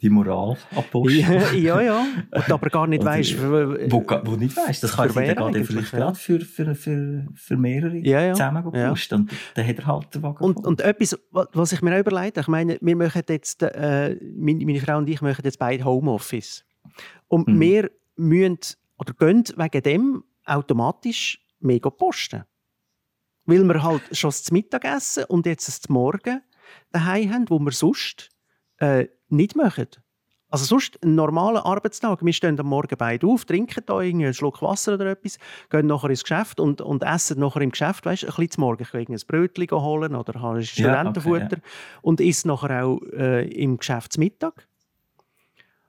die 0.00 0.08
Moralapostel. 0.08 1.20
Ja, 1.20 1.52
ja, 1.52 1.80
ja. 1.82 2.06
Und 2.30 2.50
aber 2.50 2.70
gar 2.70 2.86
nicht 2.86 3.04
weisst. 3.04 3.38
Wo, 3.38 4.02
wo 4.24 4.36
nicht 4.36 4.56
weisst. 4.56 4.84
Das 4.84 4.96
kann 4.96 5.10
jeder 5.14 5.34
gerade 5.34 5.64
vielleicht 5.64 5.92
ja. 5.92 5.98
gerade 5.98 6.16
für, 6.16 6.40
für, 6.40 6.74
für, 6.74 7.26
für 7.34 7.56
mehrere 7.58 7.98
ja, 7.98 8.22
ja. 8.22 8.32
zusammen 8.32 8.62
posten. 8.72 9.20
Und 9.20 9.30
dann 9.54 9.66
hat 9.66 9.78
er 9.78 9.86
halt 9.86 10.14
den 10.14 10.22
Wagen 10.22 10.44
und, 10.44 10.66
und 10.66 10.80
etwas, 10.80 11.18
was 11.30 11.72
ich 11.72 11.82
mir 11.82 11.94
auch 11.94 12.00
überlege, 12.00 12.40
ich 12.40 12.48
meine, 12.48 12.78
wir 12.80 12.96
machen 12.96 13.22
jetzt, 13.28 13.62
äh, 13.62 14.16
meine, 14.34 14.64
meine 14.64 14.80
Frau 14.80 14.96
und 14.96 15.10
ich 15.10 15.20
machen 15.20 15.42
jetzt 15.44 15.58
beide 15.58 15.84
Homeoffice. 15.84 16.64
Und 17.28 17.48
mhm. 17.48 17.60
wir 17.60 17.90
müssen, 18.16 18.58
oder 18.98 19.12
gehen 19.12 19.44
wegen 19.56 19.82
dem 19.82 20.24
automatisch 20.46 21.38
mega 21.60 21.90
posten. 21.90 22.44
Weil 23.46 23.64
wir 23.64 23.82
halt 23.82 24.02
schon 24.16 24.30
das 24.30 24.50
Mittagessen 24.50 25.24
und 25.24 25.46
jetzt 25.46 25.68
das 25.68 25.88
Morgen 25.88 26.42
daheim 26.92 27.32
haben, 27.32 27.50
wo 27.50 27.58
wir 27.58 27.72
sonst 27.72 28.30
äh, 28.78 29.08
nicht 29.28 29.56
machen. 29.56 29.88
Also 30.54 30.66
sonst 30.66 31.02
ein 31.02 31.16
normaler 31.16 31.66
Arbeitstag. 31.66 32.24
Wir 32.24 32.32
stehen 32.32 32.58
am 32.60 32.66
Morgen 32.66 32.94
beide 32.96 33.26
auf, 33.26 33.44
trinken 33.44 33.82
da 33.86 33.98
einen 33.98 34.32
Schluck 34.32 34.62
Wasser 34.62 34.94
oder 34.94 35.06
etwas, 35.06 35.36
gehen 35.68 35.88
nachher 35.88 36.10
ins 36.10 36.22
Geschäft 36.22 36.60
und, 36.60 36.80
und 36.80 37.02
essen 37.02 37.40
nachher 37.40 37.62
im 37.62 37.72
Geschäft, 37.72 38.06
weißt, 38.06 38.22
ein 38.22 38.28
bisschen 38.28 38.50
zum 38.52 38.60
Morgen. 38.60 38.82
Ich 38.84 38.92
will 38.92 39.04
ein 39.08 39.20
Brötchen 39.26 39.70
holen 39.72 40.14
oder 40.14 40.40
habe 40.40 40.62
Studentenfutter 40.62 41.40
ja, 41.40 41.46
okay, 41.46 41.56
ja. 41.56 41.98
und 42.02 42.20
isst 42.20 42.46
nachher 42.46 42.84
auch 42.84 43.00
äh, 43.14 43.48
im 43.48 43.78
Geschäftsmittag. 43.78 44.68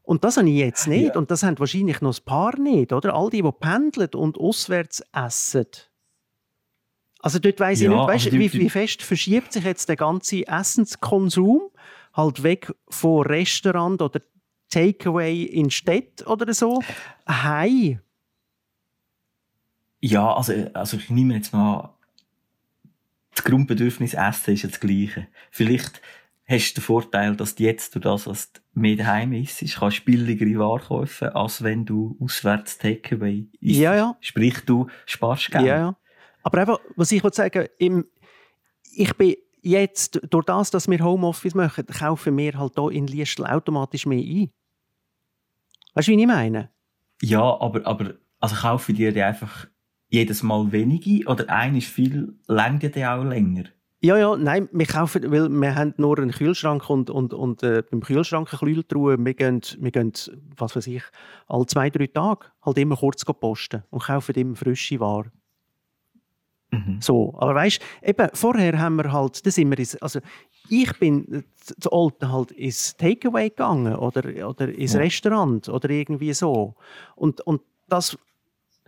Und 0.01 0.23
das 0.23 0.37
habe 0.37 0.49
ich 0.49 0.57
jetzt 0.57 0.87
nicht 0.87 1.13
ja. 1.13 1.15
und 1.15 1.29
das 1.29 1.43
haben 1.43 1.59
wahrscheinlich 1.59 2.01
noch 2.01 2.17
ein 2.17 2.25
paar 2.25 2.57
nicht, 2.59 2.91
oder? 2.91 3.13
All 3.13 3.29
die, 3.29 3.43
die 3.43 3.51
pendeln 3.51 4.09
und 4.15 4.39
auswärts 4.39 5.03
essen. 5.13 5.67
Also 7.25 7.39
dort 7.39 7.59
weiss 7.59 7.81
ich 7.81 7.89
nicht, 7.89 7.97
weißt, 7.97 8.25
also 8.27 8.37
wie, 8.37 8.53
wie 8.53 8.69
fest 8.69 9.01
verschiebt 9.01 9.51
sich 9.51 9.63
jetzt 9.63 9.89
der 9.89 9.95
ganze 9.95 10.47
Essenskonsum 10.47 11.71
halt 12.13 12.43
weg 12.43 12.71
von 12.87 13.25
Restaurant 13.25 13.99
oder 13.99 14.21
Takeaway 14.69 15.41
in 15.41 15.71
Städte 15.71 16.23
oder 16.25 16.53
so, 16.53 16.83
heim. 17.27 17.99
Ja, 20.01 20.35
also, 20.35 20.53
also 20.75 20.97
ich 20.97 21.09
nehme 21.09 21.33
jetzt 21.33 21.51
mal 21.51 21.95
das 23.33 23.43
Grundbedürfnis 23.43 24.13
Essen 24.13 24.53
ist 24.53 24.61
ja 24.61 24.69
das 24.69 24.79
Gleiche. 24.79 25.25
Vielleicht 25.49 26.03
hast 26.47 26.73
du 26.73 26.79
den 26.79 26.83
Vorteil, 26.83 27.35
dass 27.35 27.55
du 27.55 27.63
jetzt 27.63 27.95
durch 27.95 28.03
das, 28.03 28.27
was 28.27 28.53
du 28.53 28.61
mehr 28.75 28.97
daheim 28.97 29.33
isst, 29.33 29.63
kannst 29.79 30.05
billigere 30.05 30.59
Ware 30.59 30.79
kaufen, 30.79 31.29
als 31.29 31.63
wenn 31.63 31.85
du 31.85 32.15
auswärts 32.21 32.77
Takeaway 32.77 33.47
isst. 33.61 33.79
Ja, 33.79 33.95
ja. 33.95 34.15
Sprich, 34.19 34.63
du 34.63 34.85
sparst 35.07 35.49
Geld. 35.49 35.65
Ja, 35.65 35.77
ja. 35.77 35.97
Aber 36.45 36.61
eben, 36.61 36.77
was 36.95 37.11
ich 37.11 37.23
sagen, 37.33 37.67
im, 37.79 38.05
ich 38.93 39.13
bin 39.15 39.35
jetzt, 39.63 40.21
durch 40.29 40.45
das, 40.45 40.69
dass 40.69 40.87
wir 40.87 41.03
Homeoffice 41.03 41.55
machen, 41.55 41.87
kaufen 41.87 42.37
wir 42.37 42.57
halt 42.57 42.73
hier 42.75 42.91
in 42.91 43.07
Liestl 43.07 43.45
automatisch 43.47 44.05
mehr 44.05 44.19
ein. 44.19 44.51
Weißt 45.95 46.07
du, 46.07 46.11
wie 46.11 46.21
ich 46.21 46.27
meine? 46.27 46.69
Ja, 47.23 47.41
aber, 47.41 47.85
aber 47.87 48.13
also 48.39 48.55
kaufen 48.57 48.93
die 48.93 49.23
einfach 49.23 49.67
jedes 50.09 50.43
Mal 50.43 50.71
wenige 50.71 51.27
oder 51.27 51.49
ein 51.49 51.75
ist 51.75 51.87
viel, 51.87 52.37
länger 52.47 52.89
die 52.89 53.05
auch 53.05 53.23
länger? 53.23 53.63
Ja, 54.01 54.15
ja, 54.15 54.35
nein, 54.35 54.69
wir 54.71 54.85
kaufen, 54.85 55.31
weil 55.31 55.49
wir 55.49 55.73
haben 55.73 55.95
nur 55.97 56.19
einen 56.19 56.29
Kühlschrank 56.29 56.87
und, 56.91 57.09
und, 57.09 57.33
und 57.33 57.63
äh, 57.63 57.81
beim 57.89 58.01
Kühlschrank 58.01 58.53
eine 58.53 58.59
Kühltruhe. 58.59 59.17
Wir 59.17 59.33
gehen, 59.33 59.61
wir 59.79 59.89
gehen, 59.89 60.13
was 60.57 60.75
weiß 60.75 60.85
ich, 60.85 61.01
alle 61.47 61.65
zwei, 61.65 61.89
drei 61.89 62.05
Tage 62.05 62.45
halt 62.61 62.77
immer 62.77 62.97
kurz 62.97 63.25
posten 63.25 63.81
und 63.89 64.03
kaufen 64.03 64.35
immer 64.35 64.55
frische 64.55 64.99
Ware. 64.99 65.31
Mhm. 66.75 67.01
So, 67.01 67.33
aber 67.37 67.55
weißt, 67.55 67.79
eben 68.03 68.29
vorher 68.33 68.79
haben 68.79 68.97
wir 68.97 69.11
halt, 69.11 69.45
da 69.45 69.51
sind 69.51 69.69
wir 69.69 69.79
ins, 69.79 69.95
also 69.97 70.19
ich 70.69 70.91
bin 70.99 71.43
zu 71.79 71.91
Olten 71.91 72.31
halt 72.31 72.51
ins 72.51 72.95
Takeaway 72.97 73.49
gegangen 73.49 73.95
oder, 73.95 74.49
oder 74.49 74.69
ins 74.69 74.93
ja. 74.93 74.99
Restaurant 74.99 75.69
oder 75.69 75.89
irgendwie 75.89 76.33
so 76.33 76.75
und, 77.15 77.41
und 77.41 77.61
das 77.87 78.17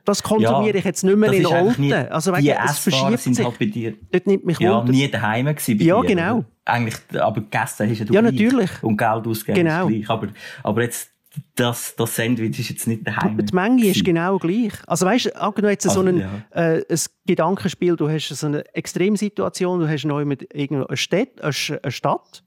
das 0.08 0.24
konsumiere 0.24 0.70
ja, 0.70 0.76
ich 0.76 0.86
jetzt 0.86 1.04
nicht 1.04 1.18
mehr 1.18 1.34
in 1.34 1.46
Olten. 1.46 1.92
Also, 1.92 2.32
die 2.34 2.50
es 2.50 2.80
verschiebt 2.80 3.20
sind 3.20 3.34
sich. 3.36 3.46
halt 3.46 3.60
bei 3.60 3.66
dir 3.66 3.94
Dort 4.10 4.26
nimmt 4.26 4.46
mich 4.46 4.58
ja, 4.58 4.78
Wunder. 4.78 4.92
nie 4.92 5.10
daheim 5.12 5.48
gewesen 5.48 5.78
bei 5.78 5.84
Ja, 5.84 6.00
dir, 6.00 6.08
genau. 6.08 6.46
Eigentlich, 6.64 6.96
aber 7.20 7.42
gegessen 7.42 7.90
hast 7.90 8.10
du 8.10 8.14
Ja, 8.14 8.22
natürlich. 8.22 8.72
Und 8.82 8.96
Geld 8.98 9.28
ausgegeben 9.28 9.68
genau. 9.68 9.90
Aber, 10.14 10.30
aber 10.64 10.84
jetzt 10.84 11.12
das, 11.56 11.96
das 11.96 12.16
Sandwich 12.16 12.60
ist 12.60 12.70
jetzt 12.70 12.88
nicht 12.88 13.06
daheim. 13.06 13.38
Die 13.38 13.54
Menge 13.54 13.88
ist 13.88 14.04
genau 14.04 14.38
gleich. 14.38 14.74
Also 14.88 15.06
weißt 15.06 15.26
du, 15.28 15.36
angenommen 15.42 15.72
jetzt 15.72 15.88
also, 15.88 16.02
so 16.02 16.08
ein, 16.08 16.18
ja. 16.18 16.44
äh, 16.52 16.84
ein 16.90 17.00
Gedankenspiel, 17.26 17.96
du 17.96 18.10
hast 18.10 18.30
so 18.30 18.48
eine 18.48 18.64
Extremsituation, 18.76 19.80
du 19.80 19.90
hast 19.90 20.06
neu 20.06 20.26
mit 20.26 20.54
irgendeiner 20.54 20.96
Stadt, 20.96 21.42
eine 21.42 21.92
Stadt, 21.92 22.44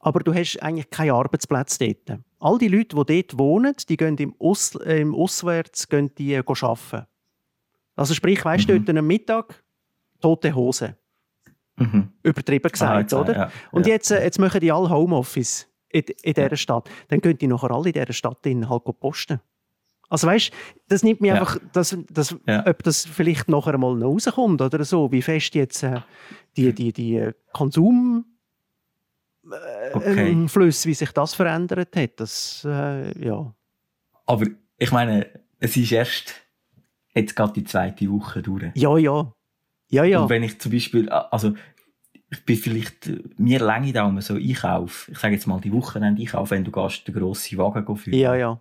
aber 0.00 0.20
du 0.20 0.34
hast 0.34 0.62
eigentlich 0.62 0.90
keinen 0.90 1.12
Arbeitsplatz 1.12 1.78
dort. 1.78 2.18
All 2.40 2.58
die 2.58 2.68
Leute, 2.68 2.96
die 2.96 3.22
dort 3.22 3.38
wohnen, 3.38 3.74
die 3.88 3.96
gehen 3.96 4.16
im, 4.18 4.34
Aus, 4.38 4.74
äh, 4.76 5.00
im 5.00 5.14
Auswärts 5.14 5.88
gehen 5.88 6.14
die, 6.16 6.34
äh, 6.34 6.42
arbeiten. 6.46 7.06
Also 7.94 8.14
sprich, 8.14 8.44
weißt 8.44 8.68
du, 8.68 8.74
mhm. 8.74 8.84
dort 8.84 8.98
am 8.98 9.06
Mittag 9.06 9.64
tote 10.20 10.54
Hose. 10.54 10.96
Mhm. 11.76 12.12
Übertrieben 12.22 12.70
gesagt, 12.70 12.92
ah, 12.92 13.00
jetzt, 13.00 13.14
oder? 13.14 13.34
Ja, 13.34 13.50
Und 13.70 13.86
ja. 13.86 13.94
Jetzt, 13.94 14.10
äh, 14.10 14.22
jetzt 14.22 14.38
machen 14.38 14.60
die 14.60 14.70
alle 14.72 14.90
Homeoffice 14.90 15.68
in, 15.92 16.02
in 16.22 16.34
dieser 16.34 16.56
Stadt, 16.56 16.90
dann 17.08 17.20
könnt 17.20 17.42
ihr 17.42 17.48
nachher 17.48 17.70
alle 17.70 17.90
in 17.90 17.92
dieser 17.92 18.12
Stadt 18.12 18.38
halt 18.44 19.00
posten. 19.00 19.40
Also 20.08 20.26
weißt, 20.26 20.52
das 20.88 21.02
nimmt 21.02 21.22
mir 21.22 21.28
ja. 21.28 21.40
einfach, 21.40 21.58
dass, 21.72 21.96
dass, 22.10 22.36
ja. 22.46 22.66
ob 22.66 22.82
das 22.82 23.06
vielleicht 23.06 23.48
nachher 23.48 23.78
mal 23.78 23.94
noch 23.94 24.08
rauskommt 24.08 24.60
oder 24.60 24.84
so, 24.84 25.10
wie 25.10 25.22
fest 25.22 25.54
jetzt 25.54 25.82
äh, 25.84 26.00
die, 26.54 26.74
die, 26.74 26.92
die 26.92 27.16
äh, 27.16 27.32
Konsum 27.52 28.26
äh, 29.44 29.96
okay. 29.96 30.30
Ähm, 30.30 30.48
Fluss, 30.48 30.84
wie 30.86 30.94
sich 30.94 31.10
das 31.12 31.34
verändert 31.34 31.96
hat, 31.96 32.20
das, 32.20 32.62
äh, 32.68 33.26
ja. 33.26 33.54
Aber 34.26 34.46
ich 34.76 34.92
meine, 34.92 35.28
es 35.58 35.76
ist 35.76 35.92
erst 35.92 36.34
jetzt 37.14 37.34
gerade 37.34 37.54
die 37.54 37.64
zweite 37.64 38.10
Woche 38.10 38.42
durch. 38.42 38.70
Ja, 38.74 38.96
ja. 38.98 39.32
Ja, 39.88 40.04
ja. 40.04 40.20
Und 40.20 40.30
wenn 40.30 40.42
ich 40.42 40.58
zum 40.58 40.72
Beispiel, 40.72 41.08
also 41.08 41.54
ich 42.32 42.44
bin 42.46 42.56
vielleicht, 42.56 43.10
mir 43.36 43.60
länge 43.60 43.92
da 43.92 44.20
so 44.22 44.34
Einkauf. 44.34 45.06
Ich 45.12 45.18
sage 45.18 45.34
jetzt 45.34 45.46
mal 45.46 45.60
die 45.60 45.72
Wochenende 45.72 46.22
Einkauf, 46.22 46.50
wenn 46.50 46.64
du 46.64 46.72
gehst, 46.72 47.06
den 47.06 47.14
grossen 47.14 47.58
Wagen 47.58 47.96
führen. 47.96 48.18
Ja, 48.18 48.34
ja. 48.34 48.58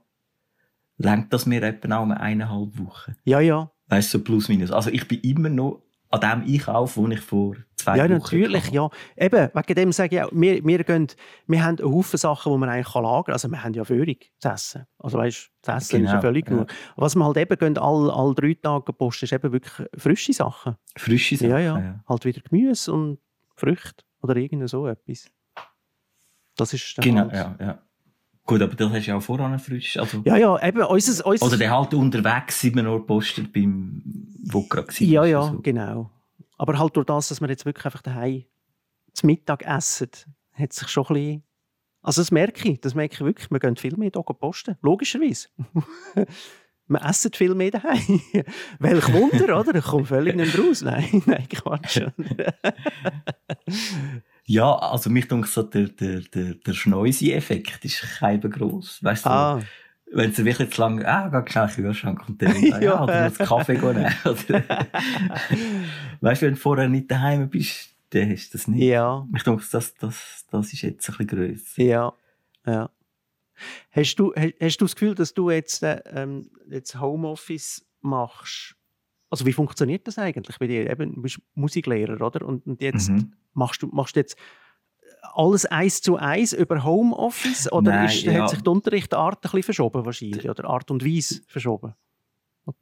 Längt 0.98 1.32
das 1.32 1.46
mir 1.46 1.64
etwa 1.64 1.98
auch 1.98 2.10
eineinhalb 2.10 2.78
Wochen? 2.78 3.16
Ja, 3.24 3.40
ja. 3.40 3.72
Weißt 3.88 4.14
du, 4.14 4.18
so 4.18 4.24
plus 4.26 4.50
minus. 4.50 4.72
Also 4.72 4.90
ich 4.90 5.08
bin 5.08 5.22
immer 5.22 5.48
noch 5.48 5.82
an 6.10 6.20
dem 6.20 6.54
Einkauf, 6.54 6.96
den 6.96 7.12
ich 7.12 7.22
vor 7.22 7.56
zwei 7.78 7.96
ja, 7.96 8.04
Wochen 8.04 8.12
Ja, 8.12 8.18
natürlich, 8.18 8.72
ja. 8.72 8.90
Eben, 9.16 9.50
wegen 9.54 9.76
dem 9.76 9.92
sage 9.94 10.18
ich 10.18 10.22
auch, 10.22 10.30
wir, 10.34 10.66
wir, 10.66 10.84
gehen, 10.84 11.08
wir 11.48 11.64
haben 11.64 11.80
einen 11.80 11.94
Haufen 11.94 12.18
Sachen, 12.18 12.52
die 12.52 12.58
man 12.58 12.68
eigentlich 12.68 12.94
lagern 12.94 13.24
kann. 13.24 13.34
Also 13.34 13.50
wir 13.50 13.64
haben 13.64 13.74
ja 13.74 13.86
Führung 13.86 14.18
zu 14.40 14.50
essen. 14.50 14.86
Also 15.00 15.18
weißt 15.18 15.50
du, 15.62 15.72
Essen 15.72 15.98
genau, 15.98 16.10
ist 16.10 16.14
ja 16.16 16.22
völlig 16.22 16.46
ja. 16.46 16.56
genug. 16.56 16.74
Was 16.98 17.16
wir 17.16 17.26
halt 17.26 17.38
eben 17.38 17.58
gehen, 17.58 17.78
alle, 17.78 18.14
alle 18.14 18.36
drei 18.36 18.54
Tage 18.54 18.92
posten, 18.92 19.26
ist 19.26 19.32
eben 19.32 19.54
wirklich 19.54 19.88
frische 19.98 20.34
Sachen. 20.34 20.76
Frische 20.98 21.38
Sachen, 21.38 21.52
ja. 21.52 21.60
ja. 21.60 21.80
ja. 21.80 22.04
Halt 22.10 22.26
wieder 22.26 22.42
Gemüse 22.42 22.92
und 22.92 23.20
Früchte 23.62 24.04
oder 24.22 24.36
irgend 24.36 24.70
so 24.70 24.88
etwas. 24.88 25.30
Das 26.56 26.74
ist 26.74 26.98
dann 26.98 27.04
Genau, 27.04 27.22
halt. 27.22 27.34
ja, 27.34 27.56
ja. 27.60 27.82
Gut, 28.46 28.62
aber 28.62 28.76
das 28.76 28.92
hast 28.92 29.06
du 29.06 29.12
ja 29.12 29.18
auch 29.18 29.22
voran 29.22 29.58
frisch. 29.60 29.98
Also, 29.98 30.22
ja, 30.26 30.36
ja, 30.36 30.68
eben, 30.68 30.82
unseres, 30.82 31.22
unseres 31.22 31.48
Oder 31.48 31.58
der 31.58 31.72
halt 31.72 31.94
unterwegs 31.94 32.64
immer 32.64 32.84
nur 32.84 33.06
postet 33.06 33.54
beim, 33.54 34.02
wo 34.46 34.64
gerade 34.64 34.88
war. 34.88 35.02
Ja, 35.02 35.26
ja, 35.26 35.44
so. 35.44 35.60
genau. 35.62 36.10
Aber 36.58 36.78
halt 36.78 36.96
durch 36.96 37.06
das, 37.06 37.30
dass 37.30 37.40
wir 37.40 37.50
jetzt 37.50 37.66
wirklich 37.66 37.86
einfach 37.86 38.02
daheim 38.02 38.44
zum 39.14 39.28
Mittag 39.28 39.64
essen, 39.64 40.10
hat 40.54 40.74
sich 40.74 40.88
schon 40.90 41.06
ein 41.06 41.14
bisschen 41.14 41.44
also 42.02 42.22
das 42.22 42.32
merke 42.32 42.68
ich, 42.68 42.82
das 42.82 42.96
merke 42.96 43.14
ich 43.14 43.22
wirklich. 43.22 43.52
Wir 43.52 43.60
gehen 43.60 43.76
viel 43.76 43.96
mehr 43.96 44.10
hier 44.14 44.24
posten, 44.24 44.78
logischerweise. 44.82 45.50
wir 46.92 47.04
essen 47.06 47.32
viel 47.34 47.56
mehr 47.56 47.72
daheim. 47.72 48.22
Welch 48.80 49.14
Wunder, 49.14 49.60
oder? 49.60 49.76
Ich 49.76 49.86
komme 49.86 50.06
völlig 50.06 50.36
nicht 50.36 50.58
raus. 50.58 50.82
Nein, 50.82 51.24
nein, 51.26 51.48
Quatsch. 51.50 52.02
ja, 54.46 54.76
also 54.76 55.10
mich 55.10 55.28
denkt 55.28 55.50
so, 55.50 55.64
der, 55.64 55.88
der, 55.88 56.22
der, 56.22 56.56
der 56.56 56.74
Schneuse-Effekt 56.74 57.86
ist 57.86 58.02
kein 58.20 58.42
gross. 58.42 59.04
Weißt 59.04 59.26
du, 59.26 59.30
ah. 59.30 59.60
wenn 60.12 60.34
du 60.34 60.46
wirklich 60.46 60.72
zu 60.72 60.82
lange, 60.82 61.08
ah, 61.08 61.30
geh 61.30 61.52
schnell 61.52 61.70
in 61.70 61.76
den 61.76 61.86
Kühlschrank 61.86 62.28
und 62.28 62.42
dann, 62.42 62.62
ja, 62.62 62.82
ja 62.82 63.04
oder 63.04 63.14
einen 63.14 63.34
Kaffee 63.34 63.78
nehmen. 63.78 64.06
Weißt 66.22 66.42
du, 66.42 66.46
wenn 66.46 66.54
du 66.54 66.60
vorher 66.60 66.90
nicht 66.90 67.10
daheim 67.10 67.50
bist, 67.50 67.96
dann 68.10 68.30
hast 68.30 68.54
du 68.54 68.58
das 68.58 68.68
nicht. 68.68 68.84
Ja. 68.84 69.26
Ich 69.34 69.44
denke, 69.44 69.64
das, 69.72 69.94
das, 69.96 70.46
das 70.52 70.74
ist 70.74 70.82
jetzt 70.82 71.10
ein 71.10 71.18
bisschen 71.18 71.28
grösser. 71.28 71.82
Ja, 71.82 72.14
ja. 72.66 72.90
Hast 73.92 74.16
du, 74.16 74.34
hast 74.34 74.78
du 74.78 74.86
das 74.86 74.96
Gefühl, 74.96 75.16
dass 75.16 75.34
du 75.34 75.50
jetzt, 75.50 75.84
äh, 75.84 76.02
ähm, 76.08 76.50
jetzt 76.70 77.00
Homeoffice 77.00 77.86
machst? 78.02 78.76
Also 79.30 79.46
wie 79.46 79.54
funktioniert 79.54 80.08
das 80.08 80.18
eigentlich 80.18 80.60
bei 80.60 80.68
dir? 80.68 80.90
Eben, 80.90 81.16
du 81.16 81.22
bist 81.22 81.40
Musiklehrer, 81.56 82.22
oder? 82.22 82.46
Und, 82.46 82.66
und 82.68 82.82
jetzt 82.82 83.10
mhm. 83.10 83.34
machst 83.54 83.82
du 83.82 83.88
machst 83.88 84.16
jetzt 84.16 84.38
alles 85.34 85.66
eins 85.66 86.02
zu 86.02 86.18
eins 86.18 86.54
über 86.54 86.84
Homeoffice 86.84 87.72
oder 87.72 87.92
Nein, 87.92 88.06
ist, 88.08 88.24
ja. 88.24 88.44
hat 88.44 88.50
sich 88.50 88.62
die 88.62 88.70
Unterrichtart 88.70 89.38
ein 89.38 89.42
bisschen 89.42 89.64
verschoben 89.64 90.06
wahrscheinlich 90.06 90.50
oder 90.50 90.66
Art 90.66 90.92
und 90.92 91.06
Weise 91.06 91.42
verschoben? 91.48 91.94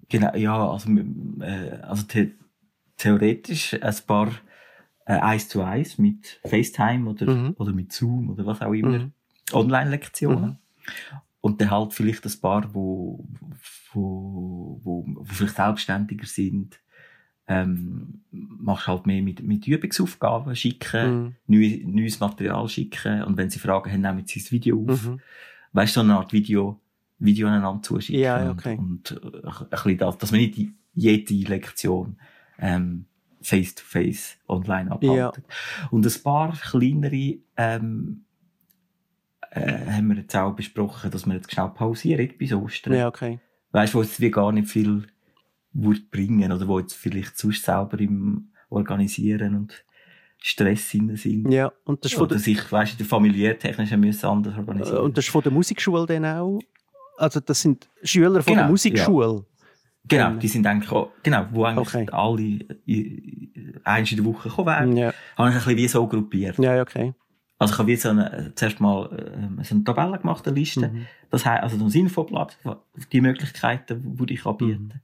Genau, 0.10 0.36
ja, 0.36 0.72
also, 0.72 0.90
äh, 0.90 1.80
also 1.84 2.04
the 2.12 2.34
theoretisch 2.98 3.74
ein 3.82 3.96
paar 4.06 4.30
äh, 5.06 5.14
eins 5.14 5.50
zu 5.50 5.62
eins 5.64 5.98
mit 5.98 6.40
FaceTime 6.46 7.10
oder, 7.10 7.26
mhm. 7.26 7.56
oder 7.58 7.72
mit 7.72 7.92
Zoom 7.92 8.30
oder 8.30 8.46
was 8.46 8.62
auch 8.62 8.74
immer. 8.74 9.00
Mhm. 9.00 9.12
Online-Lektionen. 9.52 10.46
Mhm. 10.46 10.58
Und 11.42 11.62
dann 11.62 11.72
halt 11.72 11.94
vielleicht 11.94 12.26
ein 12.26 12.42
paar, 12.42 12.74
wo, 12.74 13.26
wo, 13.94 14.80
wo, 14.84 15.06
wo 15.08 15.24
vielleicht 15.24 15.56
selbstständiger 15.56 16.26
sind, 16.26 16.80
ähm, 17.50 18.22
machst 18.32 18.88
halt 18.88 19.08
mehr 19.08 19.24
mit, 19.24 19.42
mit 19.42 19.66
Übungsaufgaben 19.66 20.56
schicken, 20.56 21.24
mhm. 21.24 21.36
neues, 21.48 21.80
neues 21.84 22.20
Material 22.20 22.70
schicken 22.70 23.24
und 23.24 23.38
wenn 23.38 23.50
sie 23.50 23.58
Fragen 23.58 23.92
haben, 23.92 24.02
nehmen 24.02 24.26
sie 24.28 24.40
das 24.40 24.52
Video 24.52 24.86
auf. 24.88 25.08
Mhm. 25.08 25.20
Weißt 25.74 25.96
du, 25.96 26.02
so 26.02 26.04
eine 26.04 26.18
Art 26.18 26.32
Video, 26.32 26.80
Video 27.18 27.48
aneinander 27.48 27.82
zuschicken. 27.82 28.22
Ja, 28.22 28.52
okay. 28.52 28.78
Und, 28.78 29.12
und 29.12 29.34
äh, 29.34 29.48
ein 29.48 29.70
bisschen 29.70 29.98
das, 29.98 30.18
dass 30.20 30.32
man 30.32 30.42
nicht 30.42 30.60
jede 30.94 31.50
Lektion, 31.50 32.18
ähm, 32.60 33.06
face-to-face 33.42 34.38
-face 34.38 34.38
online 34.48 34.92
abhalten. 34.92 35.18
Ja. 35.18 35.32
Und 35.90 36.06
ein 36.06 36.24
paar 36.24 36.52
kleinere, 36.56 37.38
ähm, 37.58 38.26
äh, 39.52 39.92
haben 39.92 40.08
wir 40.10 40.18
jetzt 40.18 40.36
auch 40.36 40.54
besprochen, 40.54 41.12
dass 41.12 41.26
wir 41.26 41.36
jetzt 41.36 41.52
schnell 41.52 41.70
pausieren 41.70 42.30
bis 42.38 42.54
Ostern. 42.54 42.94
Ja, 42.94 43.08
okay. 43.08 43.40
Weißt 43.72 43.94
du, 43.94 44.00
wo 44.00 44.02
es 44.02 44.20
wie 44.20 44.32
gar 44.32 44.52
nicht 44.52 44.68
viel 44.68 45.08
würde 45.74 46.02
bringen 46.12 46.52
oder 46.52 46.68
wo 46.68 46.80
jetzt 46.80 46.96
vielleicht 46.96 47.38
sonst 47.38 47.64
selber 47.64 48.00
im 48.00 48.50
Organisieren 48.70 49.56
und 49.56 49.84
Stress 50.38 50.90
sind. 50.90 51.52
Ja, 51.52 51.72
und 51.84 52.04
das 52.04 52.12
ist 52.12 52.18
von 52.18 52.28
oder 52.28 52.40
sich, 52.40 52.72
weißt 52.72 53.00
du, 53.00 53.04
familiärtechnisch 53.04 53.92
müssen 53.92 54.26
anders 54.26 54.58
organisieren. 54.58 55.00
Und 55.00 55.18
das 55.18 55.26
ist 55.26 55.32
von 55.32 55.44
der 55.44 55.52
Musikschule 55.52 56.06
dann 56.06 56.26
auch? 56.26 56.60
Also 57.18 57.42
das 57.42 57.62
sind 57.62 57.90
Schüler 58.04 58.42
von 58.42 58.54
genau, 58.54 58.62
der 58.62 58.70
Musikschule? 58.70 59.34
Ja. 59.36 59.44
Genau, 60.06 60.40
die 60.40 60.48
sind 60.48 60.66
eigentlich 60.66 60.92
auch, 60.92 61.12
genau, 61.22 61.46
wo 61.52 61.66
eigentlich 61.66 61.88
okay. 61.94 62.08
alle 62.12 62.60
eins 63.84 64.12
in 64.12 64.18
der 64.18 64.26
Woche 64.26 64.50
kommen 64.50 64.68
werden, 64.68 64.98
ja. 64.98 65.14
habe 65.38 65.50
ich 65.50 65.56
ein 65.56 65.60
bisschen 65.60 65.78
wie 65.78 65.88
so 65.88 66.08
gruppiert. 66.08 66.58
Ja, 66.58 66.82
okay. 66.82 67.14
Also 67.60 67.74
ich 67.74 67.80
habe 67.80 67.88
wie 67.90 67.96
so 67.98 68.10
eine, 68.10 68.54
zuerst 68.56 68.80
mal 68.80 69.12
äh, 69.12 69.64
so 69.64 69.76
eine 69.76 69.84
Tabelle 69.84 70.18
gemacht, 70.18 70.48
eine 70.48 70.56
Liste. 70.58 70.88
Mhm. 70.88 71.06
Das 71.30 71.46
heißt, 71.46 71.62
also 71.62 71.86
ein 71.86 71.92
Infoblatt, 71.92 72.58
die 73.12 73.22
Möglichkeiten, 73.22 74.18
die 74.18 74.34
ich 74.34 74.46
anbieten 74.46 74.94
mhm. 74.94 75.02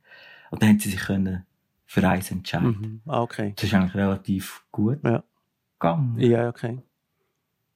Und 0.52 0.62
dann 0.62 0.70
haben 0.70 0.80
sie 0.80 0.90
sich 0.90 1.02
können 1.02 1.46
für 1.86 2.08
eins 2.08 2.32
entscheiden. 2.32 3.02
Mhm. 3.06 3.12
Ah, 3.12 3.22
okay. 3.22 3.54
Das 3.56 3.66
ist 3.66 3.74
eigentlich 3.74 3.96
relativ 3.96 4.64
gut 4.72 5.00
ja. 5.04 5.24
gegangen. 5.80 6.16
Ja, 6.18 6.48
okay. 6.48 6.82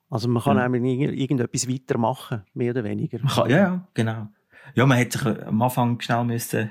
Also 0.10 0.30
man 0.30 0.42
kann 0.42 0.58
ja. 0.58 0.65
auch 0.65 0.74
irgendetwas 0.74 1.68
weitermachen, 1.68 2.44
mehr 2.54 2.72
oder 2.72 2.84
weniger. 2.86 3.20
Kann, 3.20 3.50
ja, 3.50 3.88
genau. 3.94 4.30
Ja, 4.76 4.86
man 4.86 4.98
hätte 4.98 5.20
sich 5.20 5.46
am 5.46 5.62
Anfang 5.62 6.00
schnell 6.00 6.24
müssen 6.24 6.70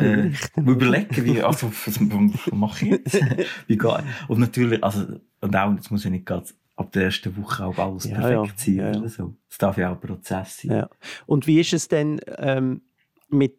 äh, 0.00 0.30
überlegen, 0.56 1.24
wie, 1.24 1.42
also, 1.42 1.68
was, 1.68 2.00
was 2.00 2.52
mache 2.52 2.84
ich 2.84 2.90
jetzt? 2.92 3.20
wie 3.66 3.76
gehe 3.76 4.04
Und 4.28 4.38
natürlich, 4.38 4.82
also, 4.82 5.20
und 5.40 5.56
auch, 5.56 5.72
jetzt 5.72 5.90
muss 5.90 6.04
ich 6.04 6.10
nicht 6.10 6.26
gerade 6.26 6.46
ab 6.76 6.92
der 6.92 7.04
ersten 7.04 7.36
Woche 7.36 7.64
auch 7.64 7.78
alles 7.78 8.04
ja, 8.04 8.20
perfekt 8.20 8.58
sein 8.58 8.76
ja, 8.76 8.90
oder 8.90 9.08
so. 9.08 9.34
Es 9.48 9.58
darf 9.58 9.76
ja 9.78 9.90
auch 9.90 9.94
ein 9.94 10.00
Prozess 10.00 10.58
sein. 10.58 10.70
Ja. 10.70 10.90
Und 11.26 11.46
wie 11.46 11.60
ist 11.60 11.72
es 11.72 11.88
denn 11.88 12.20
ähm, 12.38 12.82
mit, 13.28 13.58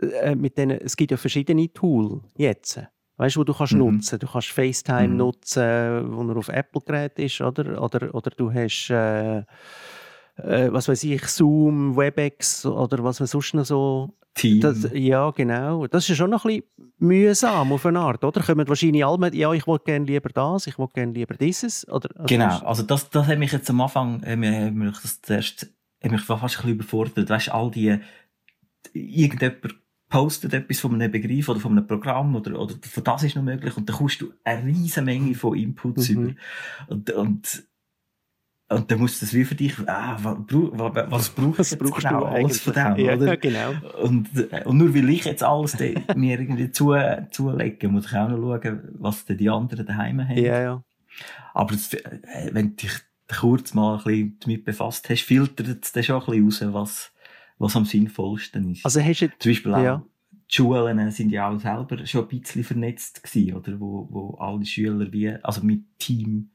äh, 0.00 0.34
mit 0.34 0.56
denen, 0.56 0.80
es 0.80 0.96
gibt 0.96 1.10
ja 1.10 1.16
verschiedene 1.16 1.72
Tools 1.72 2.22
jetzt, 2.36 2.80
weißt 3.16 3.36
du, 3.36 3.40
wo 3.40 3.44
du 3.44 3.54
kannst 3.54 3.74
mhm. 3.74 3.78
nutzen. 3.80 4.18
Du 4.18 4.26
kannst 4.26 4.48
FaceTime 4.48 5.08
mhm. 5.08 5.16
nutzen, 5.16 6.12
wo 6.12 6.28
er 6.28 6.36
auf 6.36 6.48
Apple-Gerät 6.48 7.18
ist, 7.18 7.40
oder? 7.40 7.82
Oder, 7.82 8.14
oder 8.14 8.30
du 8.30 8.52
hast, 8.52 8.90
äh, 8.90 9.38
äh, 10.36 10.72
was 10.72 10.88
weiß 10.88 11.04
ich, 11.04 11.22
Zoom, 11.26 11.96
WebEx 11.96 12.64
oder 12.64 13.04
was 13.04 13.20
man 13.20 13.26
sonst 13.26 13.54
noch 13.54 13.64
so 13.66 14.14
Team. 14.34 14.60
Das, 14.60 14.88
ja, 14.92 15.30
genau. 15.30 15.86
Das 15.86 16.08
ist 16.08 16.16
schon 16.16 16.30
noch 16.30 16.44
ein 16.44 16.62
bisschen 16.62 16.92
mühsam 16.98 17.72
auf 17.72 17.84
eine 17.86 17.98
Art, 17.98 18.24
oder? 18.24 18.42
Kommen 18.42 18.68
wahrscheinlich 18.68 19.04
alle 19.04 19.34
ja, 19.34 19.52
ich 19.52 19.66
wollte 19.66 19.84
gerne 19.86 20.04
lieber 20.04 20.28
das, 20.30 20.66
ich 20.66 20.78
wollte 20.78 20.94
gerne 20.94 21.12
lieber 21.12 21.34
dieses, 21.34 21.86
oder? 21.88 22.08
Also 22.14 22.26
genau, 22.26 22.58
also 22.60 22.82
das, 22.82 23.10
das 23.10 23.26
hat 23.26 23.38
mich 23.38 23.52
jetzt 23.52 23.68
am 23.70 23.80
Anfang, 23.80 24.22
äh, 24.22 24.36
mich 24.36 24.98
das 25.00 25.20
zuerst, 25.20 25.72
hat 26.02 26.10
mich 26.10 26.20
fast 26.22 26.42
ein 26.42 26.48
bisschen 26.48 26.70
überfordert. 26.70 27.28
Weißt 27.28 27.50
all 27.50 27.70
die, 27.70 27.98
irgendjemand 28.92 29.74
postet 30.08 30.52
etwas 30.52 30.80
von 30.80 30.94
einem 30.94 31.10
Begriff 31.10 31.48
oder 31.48 31.60
von 31.60 31.72
einem 31.72 31.86
Programm 31.86 32.34
oder, 32.34 32.58
oder 32.58 32.74
von 32.82 33.04
das 33.04 33.22
ist 33.22 33.36
noch 33.36 33.44
möglich 33.44 33.76
und 33.76 33.88
dann 33.88 33.96
kommst 33.96 34.20
du 34.20 34.32
eine 34.44 34.66
riesige 34.66 35.02
Menge 35.02 35.34
von 35.34 35.56
Inputs 35.56 36.08
mhm. 36.08 36.22
über. 36.22 36.34
Und, 36.88 37.10
und 37.10 37.64
und 38.70 38.88
dann 38.88 39.00
musst 39.00 39.20
du 39.20 39.26
das 39.26 39.34
wie 39.34 39.44
für 39.44 39.56
dich, 39.56 39.74
ah, 39.86 40.16
was, 40.22 40.36
was 41.10 41.28
brauchst 41.30 41.72
du 41.72 41.84
jetzt 41.84 41.96
genau 41.96 42.24
alles 42.24 42.60
von 42.60 42.72
dem, 42.72 42.96
ja, 42.98 43.16
oder? 43.16 43.36
genau. 43.36 43.72
Und, 44.00 44.28
und 44.64 44.78
nur 44.78 44.94
weil 44.94 45.10
ich 45.10 45.24
jetzt 45.24 45.42
alles 45.42 45.76
mir 46.16 46.38
irgendwie 46.38 46.70
zu, 46.70 46.94
zulege, 47.32 47.88
muss 47.88 48.06
ich 48.06 48.16
auch 48.16 48.28
noch 48.28 48.62
schauen, 48.62 48.80
was 49.00 49.24
denn 49.24 49.38
die 49.38 49.50
anderen 49.50 49.86
daheim 49.86 50.20
haben. 50.26 50.38
Ja, 50.38 50.62
ja. 50.62 50.84
Aber 51.52 51.72
das, 51.72 51.92
äh, 51.94 52.50
wenn 52.52 52.70
du 52.70 52.76
dich 52.76 52.92
kurz 53.28 53.74
mal 53.74 53.98
ein 53.98 54.04
bisschen 54.04 54.36
damit 54.40 54.64
befasst 54.64 55.10
hast, 55.10 55.22
filtert 55.22 55.84
es 55.84 55.90
dann 55.92 56.04
schon 56.04 56.22
ein 56.22 56.46
bisschen 56.46 56.70
raus, 56.70 56.72
was, 56.72 57.12
was 57.58 57.76
am 57.76 57.84
sinnvollsten 57.84 58.70
ist. 58.70 58.84
Also 58.84 59.00
hast 59.00 59.20
du, 59.20 59.28
Zum 59.40 59.50
Beispiel 59.50 59.74
auch, 59.74 59.82
ja. 59.82 60.04
die 60.30 60.54
Schulen 60.54 61.10
sind 61.10 61.30
ja 61.30 61.50
auch 61.50 61.58
selber 61.58 62.06
schon 62.06 62.28
ein 62.28 62.40
bisschen 62.40 62.62
vernetzt 62.62 63.24
gewesen, 63.24 63.54
oder? 63.56 63.80
Wo, 63.80 64.06
wo 64.10 64.36
alle 64.38 64.64
Schüler 64.64 65.10
wie, 65.12 65.30
also 65.42 65.60
mit 65.64 65.82
Team, 65.98 66.50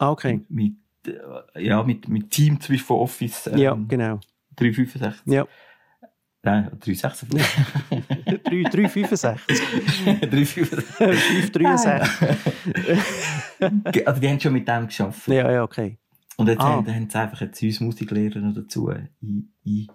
ah, 0.00 0.10
okay. 0.10 0.40
mit 0.48 0.72
äh, 0.72 0.81
ja, 1.56 1.82
mit, 1.82 2.08
mit 2.08 2.30
Team 2.30 2.60
von 2.60 2.98
Office. 2.98 3.48
Ähm, 3.48 3.58
ja, 3.58 3.76
genau. 3.88 4.20
365. 4.56 5.22
Ja. 5.26 5.46
Nein, 6.44 6.70
366. 6.80 7.28
365. 8.44 9.40
365. 10.28 10.84
563. 11.52 14.06
also 14.06 14.20
die 14.20 14.28
haben 14.28 14.40
schon 14.40 14.52
mit 14.52 14.66
dem 14.66 14.86
geschafft. 14.86 15.28
Ja, 15.28 15.52
ja, 15.52 15.62
okay. 15.62 15.98
Und 16.36 16.48
jetzt 16.48 16.60
ah. 16.60 16.70
haben, 16.70 16.92
haben 16.92 17.08
sie 17.08 17.18
einfach 17.18 17.40
jetzt 17.40 17.62
uns 17.62 17.80
Musiklehrer 17.80 18.40
noch 18.40 18.54
dazu 18.54 18.88
ein, 18.88 19.08
ein, 19.22 19.88